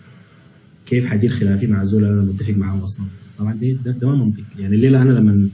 كيف 0.87 1.07
حدير 1.07 1.31
خلافي 1.31 1.67
مع 1.67 1.85
زول 1.85 2.05
أنا 2.05 2.23
متفق 2.23 2.55
معه 2.55 2.85
أصلا؟ 2.85 3.07
طبعا 3.39 3.55
ده, 3.85 3.91
ده, 3.93 4.09
ما 4.09 4.15
منطق. 4.25 4.45
يعني 4.59 4.75
الليلة 4.75 5.03
أنا 5.03 5.11
لما 5.11 5.49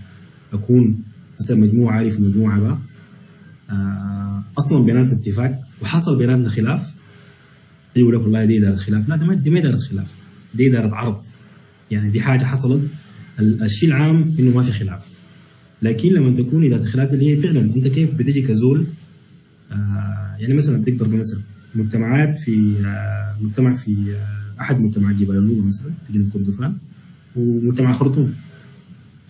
أكون 0.53 1.03
مثلا 1.41 1.57
مجموعة 1.57 1.95
عارف 1.95 2.17
في 2.17 2.23
مجموعة 2.23 2.61
بقى 2.61 2.79
آه 3.71 4.45
أصلا 4.59 4.85
بيناتنا 4.85 5.13
اتفاق 5.13 5.61
وحصل 5.83 6.19
بيناتنا 6.19 6.49
خلاف. 6.49 6.95
يقول 7.97 8.15
لك 8.15 8.23
والله 8.23 8.45
دي 8.45 8.59
إدارة 8.59 8.77
خلاف. 8.77 9.09
لا 9.09 9.17
دي 9.17 9.51
ما 9.51 9.59
إدارة 9.59 9.77
خلاف. 9.77 10.15
دي 10.55 10.71
إدارة 10.71 10.95
عرض. 10.95 11.23
يعني 11.91 12.11
دي 12.11 12.21
حاجة 12.21 12.45
حصلت 12.45 12.91
الشيء 13.41 13.89
العام 13.89 14.35
إنه 14.39 14.51
ما 14.57 14.63
في 14.63 14.73
خلاف. 14.73 15.09
لكن 15.83 16.09
لما 16.09 16.37
تكون 16.37 16.65
اداره 16.65 16.81
الخلاف 16.81 17.15
اللي 17.15 17.27
هي 17.37 17.41
فعلا 17.41 17.61
أنت 17.61 17.87
كيف 17.87 18.15
بتجي 18.15 18.43
كزول 18.43 18.87
آه 19.73 20.37
يعني 20.39 20.55
مثلا 20.55 20.77
اديك 20.77 20.95
ضرب 20.99 21.15
مثلا 21.15 21.41
مجتمعات 21.75 22.39
في 22.39 22.75
آه 22.85 23.37
مجتمع 23.41 23.73
في 23.73 23.97
آه 24.17 24.61
أحد 24.61 24.81
مجتمعات 24.81 25.17
جبال 25.17 25.37
النوبة 25.37 25.63
مثلا 25.63 25.93
في 26.07 26.13
جنوب 26.13 26.31
كردفان 26.33 26.75
ومجتمع 27.37 27.93
خرطوم. 27.93 28.35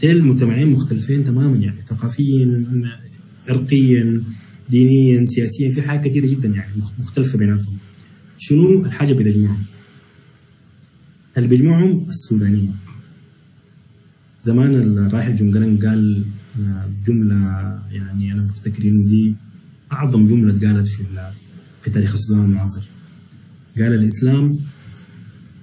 ديل 0.00 0.24
مجتمعين 0.24 0.68
مختلفين 0.70 1.24
تماما 1.24 1.56
يعني 1.56 1.82
ثقافيا 1.88 2.64
عرقيا 3.48 4.22
دينيا 4.70 5.24
سياسيا 5.24 5.70
في 5.70 5.82
حاجات 5.82 6.04
كثيره 6.04 6.26
جدا 6.26 6.48
يعني 6.48 6.72
مختلفة 6.98 7.38
بيناتهم. 7.38 7.76
شنو 8.38 8.84
الحاجة 8.84 9.12
بتجمعهم؟ 9.12 9.62
اللي 11.36 11.48
بيجمعهم 11.48 12.06
السودانيه 12.08 12.68
زمان 14.48 14.74
الراحل 14.74 15.34
جونجران 15.34 15.78
قال 15.78 16.24
جملة 17.06 17.34
يعني 17.90 18.32
أنا 18.32 18.42
بفتكر 18.42 18.82
إنه 18.88 19.02
دي 19.06 19.34
أعظم 19.92 20.26
جملة 20.26 20.56
اتقالت 20.56 20.88
في 20.88 21.02
في 21.82 21.90
تاريخ 21.90 22.12
السودان 22.12 22.44
المعاصر 22.44 22.84
قال 23.78 23.92
الإسلام 23.94 24.58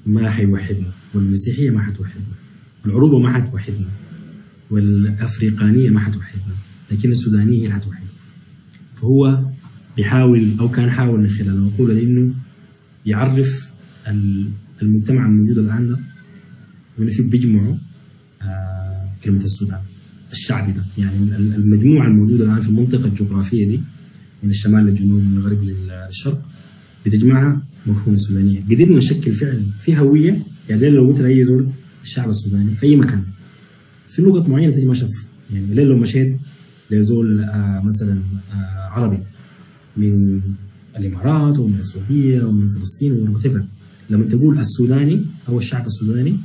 ما 0.06 0.30
حيوحدنا 0.30 0.91
والمسيحية 1.13 1.69
ما 1.69 1.82
حتوحدنا 1.82 2.36
العروبة 2.86 3.19
ما 3.19 3.34
حتوحدنا 3.34 3.89
والأفريقانية 4.71 5.89
ما 5.89 6.00
حتوحدنا 6.00 6.56
لكن 6.91 7.12
السودانية 7.12 7.62
هي 7.62 7.63
اللي 7.63 7.74
حتوحدنا. 7.74 8.10
فهو 8.95 9.45
بيحاول 9.98 10.56
أو 10.60 10.69
كان 10.71 10.89
حاول 10.89 11.19
من 11.19 11.30
خلال 11.30 11.50
المقوله 11.50 11.93
دي 11.93 12.04
إنه 12.04 12.34
يعرف 13.06 13.74
المجتمع 14.82 15.26
الموجود 15.26 15.58
الآن 15.58 15.89
ده 15.89 16.00
شو 17.10 17.30
بيجمعه. 17.30 17.69
آه 17.69 17.78
كلمة 19.25 19.45
السودان 19.45 19.79
الشعبي 20.31 20.71
ده. 20.71 20.85
يعني 20.97 21.15
المجموعة 21.38 22.07
الموجودة 22.07 22.45
الآن 22.45 22.61
في 22.61 22.69
المنطقة 22.69 23.05
الجغرافية 23.05 23.67
دي 23.67 23.79
من 24.43 24.49
الشمال 24.49 24.85
للجنوب 24.85 25.23
من 25.23 25.38
الغرب 25.38 25.63
للشرق 25.63 26.41
بتجمعها 27.05 27.61
مفهوم 27.85 28.15
السودانية. 28.15 28.63
قدرنا 28.71 28.97
نشكل 28.97 29.33
فعلا 29.33 29.63
في 29.81 29.97
هوية 29.97 30.43
يعني 30.69 30.89
لو 30.89 31.07
قلت 31.07 31.21
لأي 31.21 31.43
زول 31.43 31.67
الشعب 32.03 32.29
السوداني 32.29 32.75
في 32.75 32.85
أي 32.85 32.95
مكان. 32.95 33.23
في 34.09 34.21
نقط 34.21 34.49
معينة 34.49 34.73
تجي 34.73 34.85
ما 34.85 34.93
شاف 34.93 35.27
يعني 35.53 35.75
ليه 35.75 35.83
لو 35.83 35.97
مشيت 35.97 36.38
لزول 36.91 37.39
آه 37.39 37.81
مثلا 37.85 38.21
آه 38.53 38.89
عربي. 38.89 39.17
من 39.97 40.41
الإمارات 40.97 41.59
ومن 41.59 41.79
السعودية 41.79 42.43
ومن 42.43 42.69
فلسطين 42.69 43.11
ومن 43.11 43.39
لما 44.09 44.23
تقول 44.23 44.59
السوداني 44.59 45.25
أو 45.49 45.57
الشعب 45.57 45.85
السوداني 45.85 46.38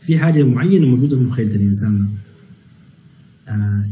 في 0.00 0.18
حاجة 0.18 0.42
معينة 0.42 0.86
موجودة 0.86 1.16
في 1.16 1.22
مخيله 1.22 1.54
الانسان 1.54 2.08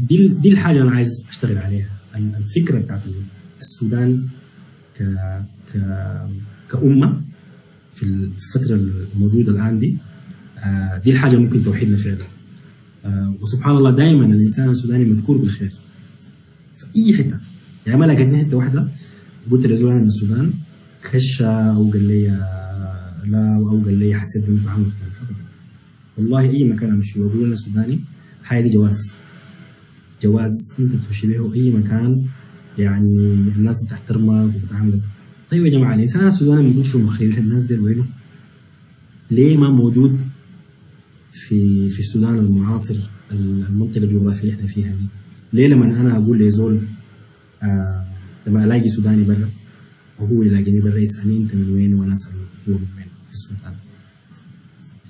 دي 0.08 0.28
دي 0.28 0.52
الحاجة 0.52 0.82
أنا 0.82 0.90
عايز 0.90 1.24
أشتغل 1.28 1.58
عليها. 1.58 1.90
الفكرة 2.16 2.78
بتاعت 2.78 3.04
السودان 3.60 4.26
ك 4.96 5.02
ك 5.72 5.78
كأمة 6.70 7.22
في 7.94 8.02
الفترة 8.02 8.74
الموجودة 9.14 9.52
الآن 9.52 9.78
دي 9.78 9.96
آه 10.58 10.98
دي 10.98 11.10
الحاجة 11.12 11.36
ممكن 11.36 11.62
توحدنا 11.62 11.96
فعلا. 11.96 12.24
آه 13.04 13.34
وسبحان 13.40 13.76
الله 13.76 13.90
دائما 13.90 14.26
الإنسان 14.26 14.70
السوداني 14.70 15.04
مذكور 15.04 15.36
بالخير. 15.36 15.72
في 16.78 16.86
أي 16.96 17.16
حتة. 17.16 17.40
يعني 17.86 17.98
ما 18.00 18.04
لقيتني 18.04 18.44
حتة 18.44 18.56
واحدة 18.56 18.88
قلت 19.50 19.66
لزول 19.66 19.94
من 19.94 20.06
السودان 20.06 20.52
كشة 21.12 21.46
أو 21.46 21.90
قال 21.90 22.02
لي 22.02 22.26
لا 23.24 23.56
أو 23.56 23.82
قال 23.84 23.98
لي 23.98 24.14
حسيت 24.14 24.44
بانه 24.46 24.64
طعام 24.64 24.80
مختلف. 24.80 25.20
ابدا. 25.22 25.44
والله 26.18 26.40
أي 26.40 26.64
مكان 26.64 26.90
امشي 26.90 27.20
واقول 27.20 27.44
أنا 27.44 27.56
سوداني 27.56 28.00
الحاجة 28.40 28.62
دي 28.62 28.70
جواز. 28.70 29.14
جواز 30.22 30.74
انت 30.80 30.92
تمشي 30.92 31.26
به 31.26 31.54
اي 31.54 31.70
مكان 31.70 32.24
يعني 32.78 33.16
الناس 33.56 33.84
بتحترمك 33.84 34.54
وبتعاملك 34.56 35.00
طيب 35.50 35.64
يا 35.66 35.70
جماعة 35.70 35.94
الانسان 35.94 36.26
السوداني 36.26 36.62
موجود 36.62 36.84
في 36.84 36.98
مخيلة 36.98 37.38
الناس 37.38 37.62
دي 37.64 37.78
وينه؟ 37.78 38.04
ليه 39.30 39.56
ما 39.56 39.70
موجود 39.70 40.22
في 41.32 41.88
في 41.88 41.98
السودان 41.98 42.38
المعاصر 42.38 42.96
المنطقة 43.32 43.98
الجغرافية 44.04 44.40
اللي 44.42 44.52
إحنا 44.52 44.66
فيها 44.66 44.90
دي؟ 44.90 45.06
ليه 45.52 45.68
لما 45.68 45.84
أنا 46.00 46.16
أقول 46.16 46.38
لزول 46.38 46.80
آه 47.62 48.06
لما 48.46 48.64
ألاقي 48.64 48.88
سوداني 48.88 49.24
برا 49.24 49.48
وهو 50.20 50.42
يلاقيني 50.42 50.80
برا 50.80 50.98
يسألني 50.98 51.36
أنت 51.36 51.54
من 51.54 51.70
وين 51.70 51.94
وأنا 51.94 52.12
اساله 52.12 52.36
هو 52.68 52.72
من 52.72 52.86
وين 52.96 53.06
في 53.28 53.32
السودان 53.32 53.74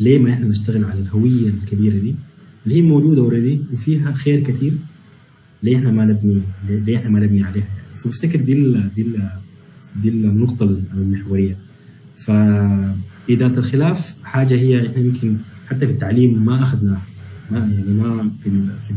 ليه 0.00 0.18
ما 0.18 0.32
إحنا 0.32 0.46
نشتغل 0.48 0.84
على 0.84 1.00
الهوية 1.00 1.48
الكبيرة 1.48 1.98
دي 1.98 2.14
اللي 2.66 2.76
هي 2.76 2.82
موجودة 2.82 3.22
اوريدي 3.22 3.60
وفيها 3.72 4.12
خير 4.12 4.40
كثير 4.40 4.72
ليه 5.62 5.76
إحنا 5.76 5.90
ما 5.90 6.04
نبني 6.04 6.42
ليه 6.68 6.96
إحنا 6.96 7.10
ما 7.10 7.20
نبني 7.20 7.42
عليها 7.44 7.64
يعني؟ 7.64 7.98
فبفتكر 7.98 8.40
دي 8.40 8.52
ال 8.52 8.94
دي 8.94 9.02
ال 9.02 9.28
دي 10.02 10.08
النقطة 10.08 10.64
المحورية. 10.94 11.56
فإدارة 12.16 13.58
الخلاف 13.58 14.14
حاجة 14.22 14.54
هي 14.54 14.86
إحنا 14.86 14.98
يمكن 14.98 15.36
حتى 15.66 15.86
في 15.86 15.92
التعليم 15.92 16.44
ما 16.44 16.62
أخذناها 16.62 17.02
ما 17.50 17.58
يعني 17.58 17.92
ما 17.92 18.30
في 18.40 18.50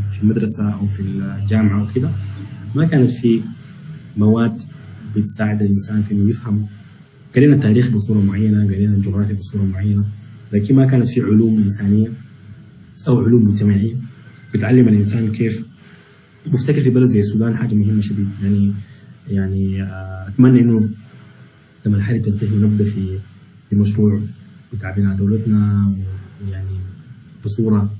في 0.08 0.22
المدرسة 0.22 0.70
أو 0.74 0.86
في 0.86 1.00
الجامعة 1.02 1.80
أو 1.80 1.86
كده 1.94 2.10
ما 2.74 2.84
كانت 2.84 3.08
في 3.10 3.40
مواد 4.16 4.62
بتساعد 5.16 5.62
الإنسان 5.62 6.02
في 6.02 6.14
إنه 6.14 6.30
يفهم. 6.30 6.66
قرينا 7.36 7.54
التاريخ 7.54 7.90
بصورة 7.90 8.20
معينة 8.24 8.64
قرينا 8.64 8.94
الجغرافيا 8.94 9.34
بصورة 9.34 9.62
معينة 9.62 10.04
لكن 10.52 10.74
ما 10.76 10.86
كانت 10.86 11.06
في 11.06 11.20
علوم 11.20 11.56
إنسانية 11.62 12.08
أو 13.08 13.20
علوم 13.24 13.44
مجتمعية 13.44 13.94
بتعلم 14.54 14.88
الإنسان 14.88 15.32
كيف 15.32 15.66
بفتكر 16.46 16.80
في 16.82 16.90
بلد 16.90 17.06
زي 17.06 17.20
السودان 17.20 17.56
حاجة 17.56 17.74
مهمة 17.74 18.00
شديد. 18.00 18.28
يعني 18.42 18.74
يعني 19.28 19.82
أتمنى 20.28 20.60
إنه 20.60 20.88
لما 21.86 21.96
الحرب 21.96 22.22
تنتهي 22.22 22.56
ونبدأ 22.56 22.84
في 22.84 23.18
في 23.70 23.76
مشروع 23.76 24.20
بتاع 24.72 25.14
دولتنا 25.18 25.92
ويعني 26.46 26.78
بصورة 27.44 27.90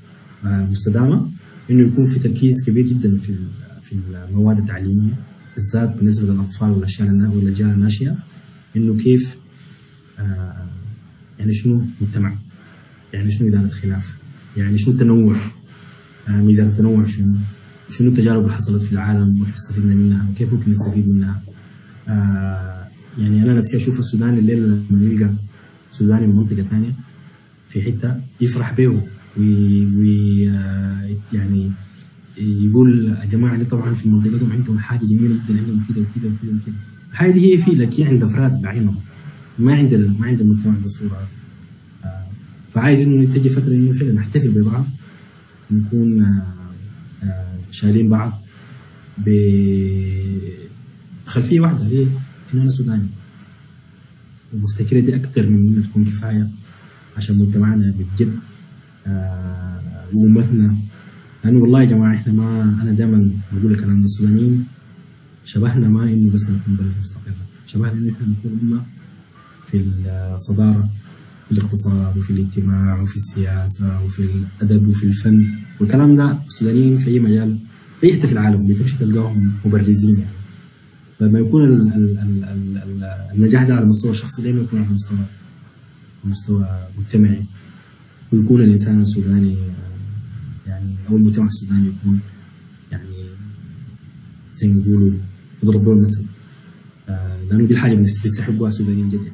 مستدامة 0.44 1.30
إنه 1.70 1.86
يكون 1.86 2.06
في 2.06 2.18
تركيز 2.18 2.64
كبير 2.66 2.86
جدا 2.86 3.16
في 3.16 3.36
في 3.82 3.96
المواد 4.10 4.58
التعليمية 4.58 5.14
بالذات 5.54 5.96
بالنسبة 5.96 6.32
للأطفال 6.32 6.70
والأشياء 6.70 7.08
والأجيال 7.08 7.68
الناشئة 7.68 8.16
إنه 8.76 8.96
كيف 8.96 9.36
آه 10.18 10.66
يعني 11.38 11.52
شنو 11.52 11.86
مجتمع 12.00 12.36
يعني 13.12 13.30
شنو 13.30 13.48
إدارة 13.48 13.68
خلاف 13.68 14.18
يعني 14.56 14.78
شنو 14.78 14.94
التنوع 14.94 15.36
آه 16.28 16.40
ميزان 16.40 16.68
التنوع 16.68 17.06
شنو. 17.06 17.36
شنو 17.90 18.08
التجارب 18.08 18.42
اللي 18.42 18.52
حصلت 18.54 18.82
في 18.82 18.92
العالم 18.92 19.40
وإحنا 19.40 19.54
استفدنا 19.54 19.94
منها 19.94 20.26
وكيف 20.30 20.52
ممكن 20.52 20.70
نستفيد 20.70 21.08
منها؟ 21.08 21.42
آه 22.08 22.88
يعني 23.18 23.42
أنا 23.42 23.54
نفسي 23.54 23.76
أشوف 23.76 23.98
السوداني 23.98 24.38
الليلة 24.38 24.66
لما 24.90 25.04
يلقى 25.04 25.34
سوداني 25.90 26.26
من 26.26 26.36
منطقة 26.36 26.62
ثانية 26.62 26.92
في 27.68 27.82
حتة 27.82 28.20
يفرح 28.40 28.74
به 28.74 29.02
وي 29.36 30.44
يعني 31.32 31.72
يقول 32.38 33.06
يا 33.08 33.24
جماعة 33.24 33.58
دي 33.58 33.64
طبعا 33.64 33.94
في 33.94 34.08
منطقتهم 34.08 34.52
عندهم 34.52 34.78
حاجة 34.78 35.06
جميلة 35.06 35.34
جدا 35.34 35.58
عندهم 35.58 35.80
كذا 35.80 36.00
وكذا 36.00 36.30
وكذا 36.30 36.50
وكذا 36.56 36.74
الحاجة 37.10 37.30
دي 37.32 37.52
هي 37.52 37.58
في 37.58 37.70
لكن 37.70 38.06
عند 38.06 38.22
أفراد 38.22 38.60
بعينهم. 38.60 38.96
ما 39.58 39.74
عند 39.74 39.94
ما 39.94 40.26
عند 40.26 40.40
المجتمع 40.40 40.74
بصوره 40.84 41.28
آه 42.04 42.26
فعايز 42.70 43.00
إنه 43.00 43.32
تجي 43.34 43.48
فترة 43.48 43.72
إنه 43.74 43.92
فعلا 43.92 44.12
نحتفل 44.12 44.50
ببعض 44.50 44.86
نكون 45.70 46.22
آه 46.22 47.45
شايلين 47.70 48.08
بعض 48.08 48.42
بخلفيه 51.26 51.60
واحدة 51.60 51.88
ليه؟ 51.88 52.06
إنه 52.54 52.62
أنا 52.62 52.70
سوداني. 52.70 53.08
وبفتكر 54.54 55.00
دي 55.00 55.16
أكثر 55.16 55.50
من 55.50 55.56
انها 55.56 55.82
تكون 55.88 56.04
كفاية 56.04 56.50
عشان 57.16 57.38
مجتمعنا 57.38 57.94
بجد 57.98 58.38
آه 59.06 60.06
وأمتنا. 60.14 60.76
لأنه 61.44 61.58
والله 61.58 61.80
يا 61.80 61.86
جماعة 61.86 62.14
إحنا 62.14 62.32
ما 62.32 62.78
أنا 62.82 62.92
دائما 62.92 63.30
بقول 63.52 63.72
الكلام 63.72 63.98
ده 64.00 64.04
السودانيين 64.04 64.64
شبهنا 65.44 65.88
ما 65.88 66.04
إنه 66.04 66.30
بس 66.32 66.50
نكون 66.50 66.74
بلد 66.76 66.94
مستقرة. 67.00 67.34
شبهنا 67.66 67.92
إنه 67.92 68.12
إحنا 68.12 68.26
نكون 68.26 68.58
أمة 68.62 68.82
في 69.66 69.84
الصدارة. 70.34 70.90
في 71.48 71.52
الاقتصاد 71.52 72.16
وفي 72.18 72.30
الاجتماع 72.30 73.00
وفي 73.02 73.16
السياسة 73.16 74.02
وفي 74.04 74.22
الأدب 74.22 74.88
وفي 74.88 75.04
الفن. 75.06 75.44
والكلام 75.80 76.14
ده 76.14 76.38
السودانيين 76.46 76.96
في 76.96 77.10
أي 77.10 77.20
مجال 77.20 77.58
في 78.00 78.12
حتة 78.12 78.26
في 78.26 78.32
العالم 78.32 78.66
بتمشي 78.66 78.96
تلقاهم 78.98 79.52
مبرزين 79.64 80.18
يعني. 80.18 80.36
لما 81.20 81.38
يكون 81.38 81.64
ال 81.64 81.80
ال 81.94 82.18
ال 82.18 82.44
ال 82.44 82.78
ال 82.78 83.04
النجاح 83.34 83.62
ده 83.64 83.74
على 83.74 83.82
المستوى 83.84 84.10
الشخصي 84.10 84.42
دائما 84.42 84.60
يكون 84.62 84.78
على 84.78 84.88
مستوى 84.88 85.18
مستوى 86.24 86.88
مجتمعي. 86.98 87.44
ويكون 88.32 88.62
الإنسان 88.62 89.02
السوداني 89.02 89.56
يعني 90.66 90.94
أو 91.08 91.16
المجتمع 91.16 91.46
السوداني 91.46 91.86
يكون 91.88 92.20
يعني 92.92 93.14
زي 94.54 94.68
ما 94.68 94.82
بيقولوا 94.82 95.12
يضرب 95.62 95.84
له 95.84 95.92
المثل 95.92 96.26
آه 97.08 97.42
لأنه 97.44 97.66
دي 97.66 97.74
الحاجة 97.74 97.94
بيستحقوها 97.94 98.68
السودانيين 98.68 99.08
جدا. 99.08 99.32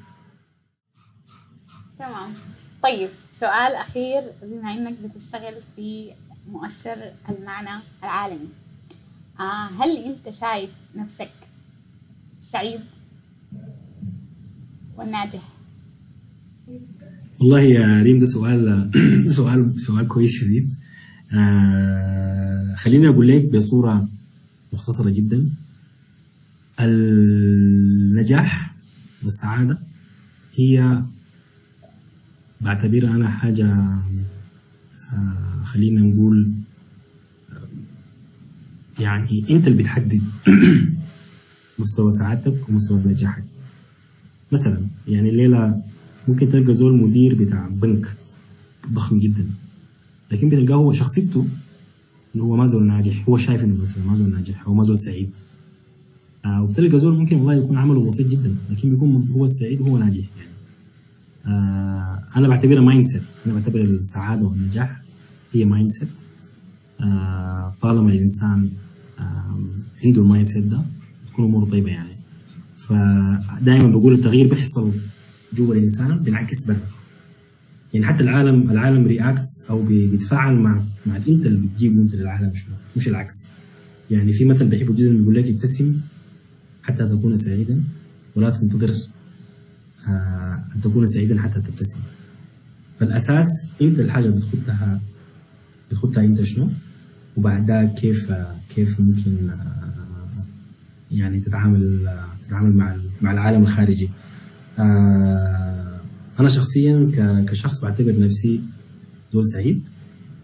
طيب 2.82 3.08
سؤال 3.30 3.74
أخير 3.74 4.22
بما 4.42 4.72
إنك 4.72 4.94
بتشتغل 5.04 5.54
في 5.76 6.10
مؤشر 6.48 7.12
المعنى 7.28 7.82
العالمي 8.02 8.48
آه 9.40 9.66
هل 9.66 9.96
أنت 9.96 10.30
شايف 10.34 10.70
نفسك 10.96 11.30
سعيد 12.40 12.80
والناجح؟ 14.96 15.48
والله 17.40 17.60
يا 17.60 18.02
ريم 18.02 18.18
ده 18.18 18.26
سؤال 18.26 18.90
سؤال 19.36 19.80
سؤال 19.80 20.08
كويس 20.08 20.40
شديد. 20.40 20.74
آه 21.38 22.74
خليني 22.76 23.08
أقول 23.08 23.28
لك 23.28 23.44
بصورة 23.44 24.08
مختصرة 24.72 25.10
جدا. 25.10 25.48
النجاح 26.80 28.74
والسعادة 29.24 29.78
هي 30.54 31.02
بعتبرها 32.62 33.16
أنا 33.16 33.28
حاجة 33.28 33.66
آه 35.14 35.62
خلينا 35.64 36.00
نقول 36.00 36.52
يعني 39.00 39.44
انت 39.50 39.66
اللي 39.68 39.78
بتحدد 39.82 40.22
مستوى 41.78 42.10
سعادتك 42.12 42.68
ومستوى 42.68 43.02
نجاحك. 43.06 43.44
مثلا 44.52 44.86
يعني 45.08 45.30
الليلة 45.30 45.82
ممكن 46.28 46.48
تلقى 46.48 46.74
زول 46.74 46.96
مدير 46.96 47.34
بتاع 47.34 47.68
بنك 47.68 48.16
ضخم 48.92 49.18
جدا 49.18 49.50
لكن 50.30 50.48
بتلقاه 50.48 50.74
هو 50.74 50.92
شخصيته 50.92 51.46
إنه 52.34 52.44
هو 52.44 52.56
ما 52.56 52.66
زول 52.66 52.86
ناجح 52.86 53.28
هو 53.28 53.36
شايف 53.36 53.64
إنه 53.64 53.80
مثلا 53.82 54.04
ما 54.04 54.14
زول 54.14 54.30
ناجح 54.30 54.66
أو 54.66 54.74
ما 54.74 54.82
زول 54.82 54.98
سعيد. 54.98 55.30
آه 56.44 56.62
وبتلقى 56.62 56.98
زول 56.98 57.18
ممكن 57.18 57.36
والله 57.36 57.54
يكون 57.54 57.78
عمله 57.78 58.04
بسيط 58.04 58.26
جدا 58.26 58.56
لكن 58.70 58.90
بيكون 58.90 59.28
هو 59.34 59.44
السعيد 59.44 59.80
وهو 59.80 59.98
ناجح. 59.98 60.24
آه 61.46 62.24
أنا 62.36 62.48
بعتبرها 62.48 62.80
mindset 62.80 63.22
أنا 63.46 63.54
بعتبر 63.54 63.80
السعادة 63.80 64.46
والنجاح 64.46 65.02
هي 65.52 65.64
mindset 65.64 66.20
آه 67.00 67.74
طالما 67.80 68.08
الإنسان 68.12 68.70
عنده 70.04 70.22
ال 70.22 70.46
mindset 70.46 70.64
ده 70.64 70.82
تكون 71.28 71.44
أموره 71.44 71.64
طيبة 71.64 71.90
يعني. 71.90 72.12
فدائما 72.76 73.88
بقول 73.88 74.12
التغيير 74.14 74.48
بيحصل 74.48 74.92
جوا 75.54 75.74
الإنسان 75.74 76.18
بينعكس 76.18 76.64
برا 76.64 76.80
يعني 77.92 78.06
حتى 78.06 78.22
العالم 78.22 78.70
العالم 78.70 79.06
reacts 79.06 79.66
أو 79.70 79.82
بيتفاعل 79.82 80.56
مع 80.56 80.84
مع 81.06 81.16
انت 81.16 81.46
اللي 81.46 81.66
بتجيبه 81.66 82.02
أنت 82.02 82.14
للعالم 82.14 82.54
شنو؟ 82.54 82.74
مش 82.96 83.08
العكس. 83.08 83.48
يعني 84.10 84.32
في 84.32 84.44
مثل 84.44 84.68
بحبه 84.68 84.94
جدا 84.94 85.16
بيقول 85.16 85.34
لك 85.34 85.48
ابتسم 85.48 86.00
حتى 86.82 87.06
تكون 87.06 87.36
سعيدا 87.36 87.82
ولا 88.36 88.50
تنتظر 88.50 88.94
آه 90.08 90.64
أن 90.76 90.80
تكون 90.80 91.06
سعيدا 91.06 91.40
حتى 91.40 91.60
تبتسم. 91.60 92.00
فالأساس 92.98 93.48
انت 93.82 94.00
الحاجة 94.00 94.28
بتخدها 94.30 95.00
بتخدها 95.90 96.24
انت 96.24 96.42
شنو؟ 96.42 96.70
وبعد 97.36 97.68
ذاك 97.70 97.94
كيف 97.94 98.32
كيف 98.74 99.00
ممكن 99.00 99.50
آه 99.50 99.92
يعني 101.10 101.40
تتعامل 101.40 102.08
تتعامل 102.42 102.72
مع 102.76 102.96
مع 103.22 103.32
العالم 103.32 103.62
الخارجي. 103.62 104.10
آه 104.78 106.00
أنا 106.40 106.48
شخصيا 106.48 107.10
كشخص 107.46 107.80
بعتبر 107.80 108.18
نفسي 108.18 108.60
زول 109.32 109.44
سعيد 109.46 109.88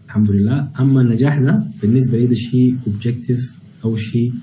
الحمد 0.05 0.31
لله. 0.31 0.69
أما 0.79 1.01
النجاح 1.01 1.39
ده 1.39 1.63
بالنسبة 1.81 2.17
لي 2.17 2.27
ده 2.27 2.33
شيء 2.33 2.77
اوبجكتيف 2.87 3.57
أو 3.83 3.95
شيء 3.95 4.33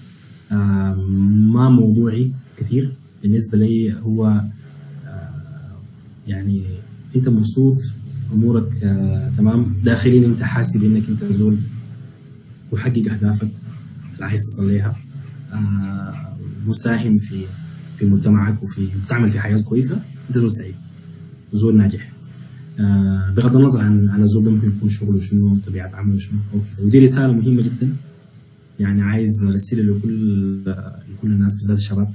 ما 0.50 1.68
موضوعي 1.70 2.32
كثير. 2.56 2.92
بالنسبة 3.22 3.58
لي 3.58 3.94
هو 3.94 4.44
يعني 6.26 6.64
انت 7.16 7.28
مبسوط؟ 7.28 7.82
أمورك 8.32 8.82
آه 8.84 9.30
تمام؟ 9.36 9.76
داخليا 9.84 10.26
انت 10.26 10.42
حاسس 10.42 10.76
بأنك 10.76 11.08
انت 11.08 11.24
زول 11.24 11.58
محقق 12.72 13.12
أهدافك 13.12 13.48
اللي 14.14 14.24
عايز 14.26 14.40
تصل 14.46 14.68
لها 14.72 14.96
آه 15.52 16.36
مساهم 16.66 17.18
في 17.18 17.46
في 17.96 18.06
مجتمعك 18.06 18.62
وفي 18.62 18.88
بتعمل 19.04 19.28
في 19.28 19.40
حياة 19.40 19.60
كويسة؟ 19.60 20.02
انت 20.28 20.38
زول 20.38 20.50
سعيد 20.50 20.74
زول 21.52 21.76
ناجح. 21.76 22.12
آه 22.80 23.30
بغض 23.36 23.56
النظر 23.56 23.80
عن 23.80 24.08
عن 24.08 24.22
الزول 24.22 24.44
ده 24.44 24.50
ممكن 24.50 24.68
يكون 24.68 24.88
شغله 24.88 25.18
شنو 25.20 25.58
طبيعة 25.66 25.96
عمله 25.96 26.18
شنو 26.18 26.38
أو 26.54 26.60
كده. 26.60 26.86
ودي 26.86 26.98
رسالة 26.98 27.32
مهمة 27.32 27.62
جدا. 27.62 27.96
يعني 28.80 29.02
عايز 29.02 29.44
ارسلها 29.44 29.82
لكل 29.98 30.60
لكل 31.12 31.32
الناس 31.32 31.54
بالذات 31.54 31.78
الشباب 31.78 32.12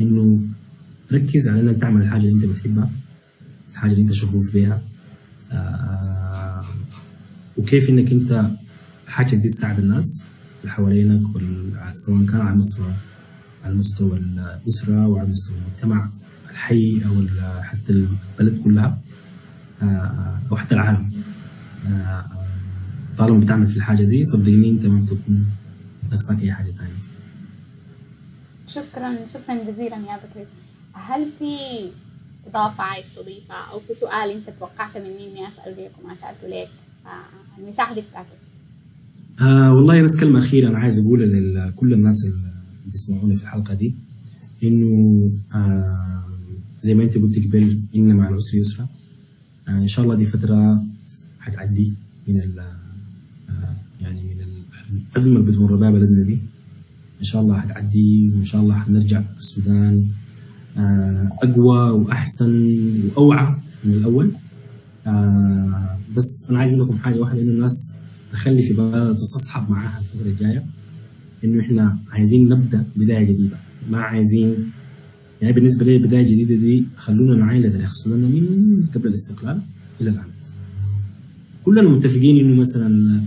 إنه 0.00 0.42
ركز 1.12 1.48
على 1.48 1.60
إنك 1.60 1.76
تعمل 1.76 2.02
الحاجة 2.02 2.20
اللي 2.20 2.32
أنت 2.32 2.44
بتحبها. 2.44 2.90
الحاجة 3.78 3.92
اللي 3.92 4.02
انت 4.02 4.12
شغوف 4.12 4.52
بيها. 4.52 4.82
آه 5.52 6.64
وكيف 7.56 7.90
انك 7.90 8.12
انت 8.12 8.50
حاجة 9.06 9.36
دي 9.36 9.48
تساعد 9.48 9.78
الناس 9.78 10.26
اللي 10.60 10.72
حوالينك 10.72 11.22
سواء 11.94 12.26
كان 12.26 12.40
على 12.40 12.56
مستوى 12.56 12.94
على 13.64 13.74
مستوى 13.74 14.16
الأسرة 14.18 15.06
وعلى 15.06 15.28
مستوى 15.28 15.56
المجتمع 15.58 16.10
الحي 16.50 17.02
أو 17.06 17.26
حتى 17.62 17.92
البلد 17.92 18.58
كلها 18.64 18.98
آه 19.82 20.40
أو 20.50 20.56
حتى 20.56 20.74
العالم. 20.74 21.12
آه 21.86 22.24
طالما 23.18 23.40
بتعمل 23.40 23.66
في 23.66 23.76
الحاجة 23.76 24.02
دي 24.02 24.24
صدقني 24.24 24.70
انت 24.70 24.86
ما 24.86 25.00
بتكون 25.00 25.46
ناقصاك 26.10 26.42
أي 26.42 26.52
حاجة 26.52 26.72
ثانية 26.72 26.92
شكرا 28.66 29.26
شكرا 29.26 29.72
جزيلا 29.72 29.96
يا 29.96 30.16
بكري 30.16 30.46
هل 30.92 31.28
في 31.38 31.54
إضافة 32.46 32.82
عايز 32.82 33.06
تضيفها 33.16 33.56
أو 33.72 33.80
في 33.80 33.94
سؤال 33.94 34.30
أنت 34.30 34.50
توقعت 34.58 34.96
مني 34.96 35.28
إني 35.30 35.48
أسأل 35.48 35.76
ليك 35.76 35.90
وما 36.04 36.14
سألته 36.16 36.48
ليك. 36.48 36.68
آه 37.06 37.60
المساحة 37.60 37.94
دي 37.94 38.00
بتاعتك. 38.00 38.28
آه 39.40 39.74
والله 39.74 40.02
بس 40.02 40.20
كلمة 40.20 40.38
أخيرة 40.38 40.68
أنا 40.68 40.78
عايز 40.78 40.98
أقولها 40.98 41.26
لكل 41.70 41.92
الناس 41.92 42.24
اللي 42.24 42.52
بيسمعوني 42.86 43.36
في 43.36 43.42
الحلقة 43.42 43.74
دي 43.74 43.94
إنه 44.64 45.30
آه 45.54 46.24
زي 46.82 46.94
ما 46.94 47.04
أنت 47.04 47.18
قلت 47.18 47.46
قبل 47.46 47.80
إن 47.96 48.16
مع 48.16 48.28
العسر 48.28 48.56
يسرا 48.58 48.86
آه 49.68 49.70
إن 49.70 49.88
شاء 49.88 50.04
الله 50.04 50.14
دي 50.16 50.26
فترة 50.26 50.84
حتعدي 51.40 51.92
من 52.28 52.40
ال 52.40 52.58
آه 53.50 53.76
يعني 54.00 54.22
من 54.22 54.40
الأزمة 55.12 55.36
اللي 55.40 55.50
بتمر 55.52 55.76
بها 55.76 55.90
بلدنا 55.90 56.22
دي. 56.22 56.38
إن 57.20 57.24
شاء 57.24 57.42
الله 57.42 57.58
حتعدي 57.58 58.30
وإن 58.34 58.44
شاء 58.44 58.60
الله 58.62 58.74
حنرجع 58.74 59.22
السودان 59.38 60.08
آه 60.78 61.28
أقوى 61.42 61.90
وأحسن 61.90 62.52
وأوعى 63.08 63.54
من 63.84 63.92
الأول. 63.94 64.32
آه 65.06 65.98
بس 66.16 66.46
أنا 66.50 66.58
عايز 66.58 66.72
منكم 66.74 66.98
حاجة 66.98 67.18
واحدة 67.18 67.40
إنه 67.42 67.50
الناس 67.50 67.94
تخلي 68.32 68.62
في 68.62 68.72
بالها 68.74 69.12
تستصحب 69.12 69.70
معاها 69.70 70.00
الفترة 70.00 70.26
الجاية 70.26 70.64
إنه 71.44 71.60
إحنا 71.60 71.98
عايزين 72.10 72.48
نبدأ 72.48 72.84
بداية 72.96 73.24
جديدة. 73.24 73.56
ما 73.90 73.98
عايزين 73.98 74.70
يعني 75.42 75.54
بالنسبة 75.54 75.84
لي 75.84 75.98
بداية 75.98 76.22
جديدة 76.22 76.54
دي 76.54 76.84
خلونا 76.96 77.34
نعاين 77.34 77.62
لتاريخ 77.62 77.90
السودان 77.90 78.20
من 78.20 78.86
قبل 78.94 79.08
الاستقلال 79.08 79.60
إلى 80.00 80.10
الآن. 80.10 80.24
كلنا 81.62 81.82
متفقين 81.88 82.44
إنه 82.46 82.60
مثلا 82.60 83.22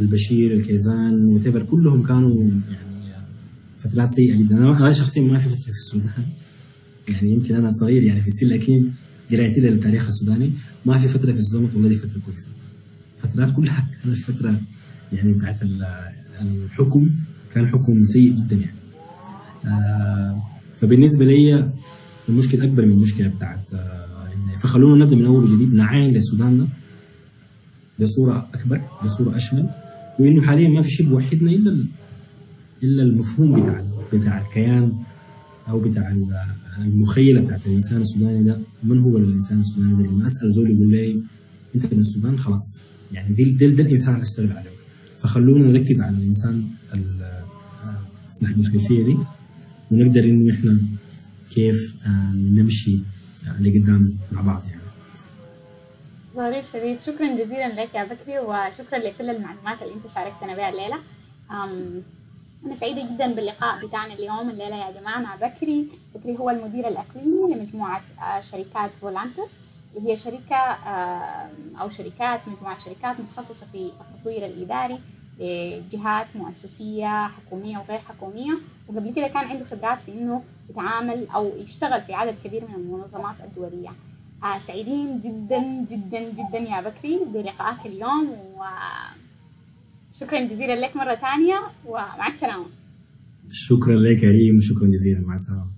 البشير 0.00 0.56
الكيزان 0.56 1.26
وتيفر 1.26 1.62
كلهم 1.62 2.02
كانوا 2.02 2.44
يعني 2.44 3.14
فترات 3.78 4.10
سيئة 4.12 4.36
جدا. 4.36 4.56
أنا 4.56 4.92
شخصيا 4.92 5.22
ما 5.22 5.38
في 5.38 5.48
فترة 5.48 5.62
في 5.62 5.68
السودان. 5.68 6.24
يعني 7.08 7.30
يمكن 7.30 7.54
أنا 7.54 7.70
صغير 7.70 8.02
يعني 8.02 8.20
في 8.20 8.26
السن 8.26 8.46
لكن 8.46 8.90
قرايتي 9.30 9.60
للتاريخ 9.60 10.06
السوداني. 10.06 10.52
ما 10.86 10.98
في 10.98 11.08
فترة 11.08 11.32
في 11.32 11.38
السودان 11.38 11.70
والله 11.74 11.88
دي 11.88 11.94
فترة 11.94 12.20
كويسة. 12.26 12.48
فترات 13.16 13.50
كلها 13.50 13.88
كانت 14.02 14.16
فترة 14.16 14.60
يعني 15.12 15.32
بتاعت 15.32 15.60
الحكم. 16.42 17.10
كان 17.54 17.66
حكم 17.66 18.06
سيء 18.06 18.34
جدا 18.36 18.56
يعني. 18.56 18.76
آه 19.64 20.42
فبالنسبة 20.76 21.24
لي 21.24 21.72
المشكلة 22.28 22.64
أكبر 22.64 22.86
من 22.86 22.92
المشكلة 22.92 23.28
بتاعت 23.28 23.74
آه 23.74 24.02
فخلونا 24.58 25.04
نبدأ 25.04 25.16
من 25.16 25.24
أول 25.24 25.42
وجديد 25.44 25.74
نعاين 25.74 26.14
للسودان 26.14 26.68
بصورة 28.00 28.48
أكبر 28.54 28.80
بصورة 29.04 29.36
أشمل 29.36 29.70
وإنه 30.18 30.42
حاليا 30.42 30.68
ما 30.68 30.82
في 30.82 30.90
شيء 30.90 31.08
بوحدنا 31.08 31.50
إلا 31.50 31.86
إلا 32.82 33.02
المفهوم 33.02 33.62
بتاع 33.62 33.84
بتاع 34.12 34.40
الكيان 34.40 34.92
أو 35.68 35.80
بتاع 35.80 36.10
المخيلة 36.78 37.40
بتاعت 37.40 37.66
الإنسان 37.66 38.00
السوداني 38.00 38.44
ده 38.44 38.60
من 38.82 38.98
هو 38.98 39.16
الإنسان 39.16 39.60
السوداني 39.60 40.02
ده؟ 40.02 40.08
لما 40.10 40.26
أسأل 40.26 40.50
زول 40.52 40.70
يقول 40.70 40.90
لي 40.90 41.22
أنت 41.74 41.94
من 41.94 42.00
السودان؟ 42.00 42.38
خلاص. 42.38 42.82
يعني 43.12 43.34
دي 43.34 43.44
ده, 43.50 43.66
ده 43.66 43.82
الإنسان 43.82 44.14
اللي 44.14 44.24
أشتغل 44.24 44.52
عليه. 44.52 44.70
فخلونا 45.18 45.66
نركز 45.66 46.00
على 46.00 46.16
الإنسان 46.16 46.68
صاحب 48.30 48.60
الخلفية 48.60 49.04
دي 49.04 49.18
ونقدر 49.90 50.24
إنه 50.24 50.54
إحنا 50.54 50.80
كيف 51.50 51.96
نمشي 52.34 52.98
لقدام 53.60 54.16
مع 54.32 54.40
بعض 54.40 54.62
يعني. 54.68 54.82
ظريف 56.36 56.72
شديد. 56.72 57.00
شكرا 57.00 57.34
جزيلا 57.34 57.82
لك 57.82 57.94
يا 57.94 58.04
بكري 58.04 58.38
وشكرا 58.38 58.98
لكل 58.98 59.30
المعلومات 59.30 59.82
اللي 59.82 59.94
أنت 59.94 60.12
شاركتنا 60.14 60.56
بها 60.56 60.68
الليلة. 60.68 60.98
أنا 62.66 62.74
سعيدة 62.74 63.02
جدا 63.14 63.34
باللقاء 63.34 63.86
بتاعنا 63.86 64.14
اليوم 64.14 64.50
الليلة 64.50 64.76
يا 64.76 64.90
جماعة 65.00 65.18
مع 65.20 65.36
بكري. 65.36 65.88
بكري 66.14 66.38
هو 66.38 66.50
المدير 66.50 66.88
الإقليمي 66.88 67.54
لمجموعة 67.54 68.02
شركات 68.40 68.90
فولانتس 69.00 69.60
اللي 69.96 70.10
هي 70.12 70.16
شركة 70.16 70.56
أو 71.80 71.88
شركات 71.90 72.40
مجموعة 72.48 72.78
شركات 72.78 73.20
متخصصة 73.20 73.66
في 73.72 73.90
التطوير 74.00 74.46
الإداري 74.46 74.98
لجهات 75.40 76.26
مؤسسية 76.34 77.26
حكومية 77.28 77.78
وغير 77.78 77.98
حكومية. 77.98 78.52
وقبل 78.88 79.12
كده 79.12 79.28
كان 79.28 79.44
عنده 79.44 79.64
خبرات 79.64 80.00
في 80.00 80.12
إنه 80.12 80.42
يتعامل 80.70 81.28
أو 81.28 81.52
يشتغل 81.56 82.00
في 82.02 82.14
عدد 82.14 82.34
كبير 82.44 82.64
من 82.68 82.74
المنظمات 82.74 83.34
الدولية. 83.44 83.92
آه 84.44 84.58
سعيدين 84.58 85.20
جدا 85.20 85.58
جدا 85.90 86.20
جدا 86.30 86.58
يا 86.58 86.80
بكري 86.80 87.20
بلقائك 87.24 87.86
اليوم 87.86 88.36
وشكرا 90.12 90.44
جزيلا 90.44 90.86
لك 90.86 90.96
مرة 90.96 91.14
ثانية 91.14 91.60
ومع 91.86 92.28
السلامة. 92.28 92.66
شكرا 93.50 93.96
لك 93.96 94.20
كريم 94.20 94.56
وشكرا 94.56 94.88
جزيلا 94.88 95.20
مع 95.26 95.34
السلامة. 95.34 95.71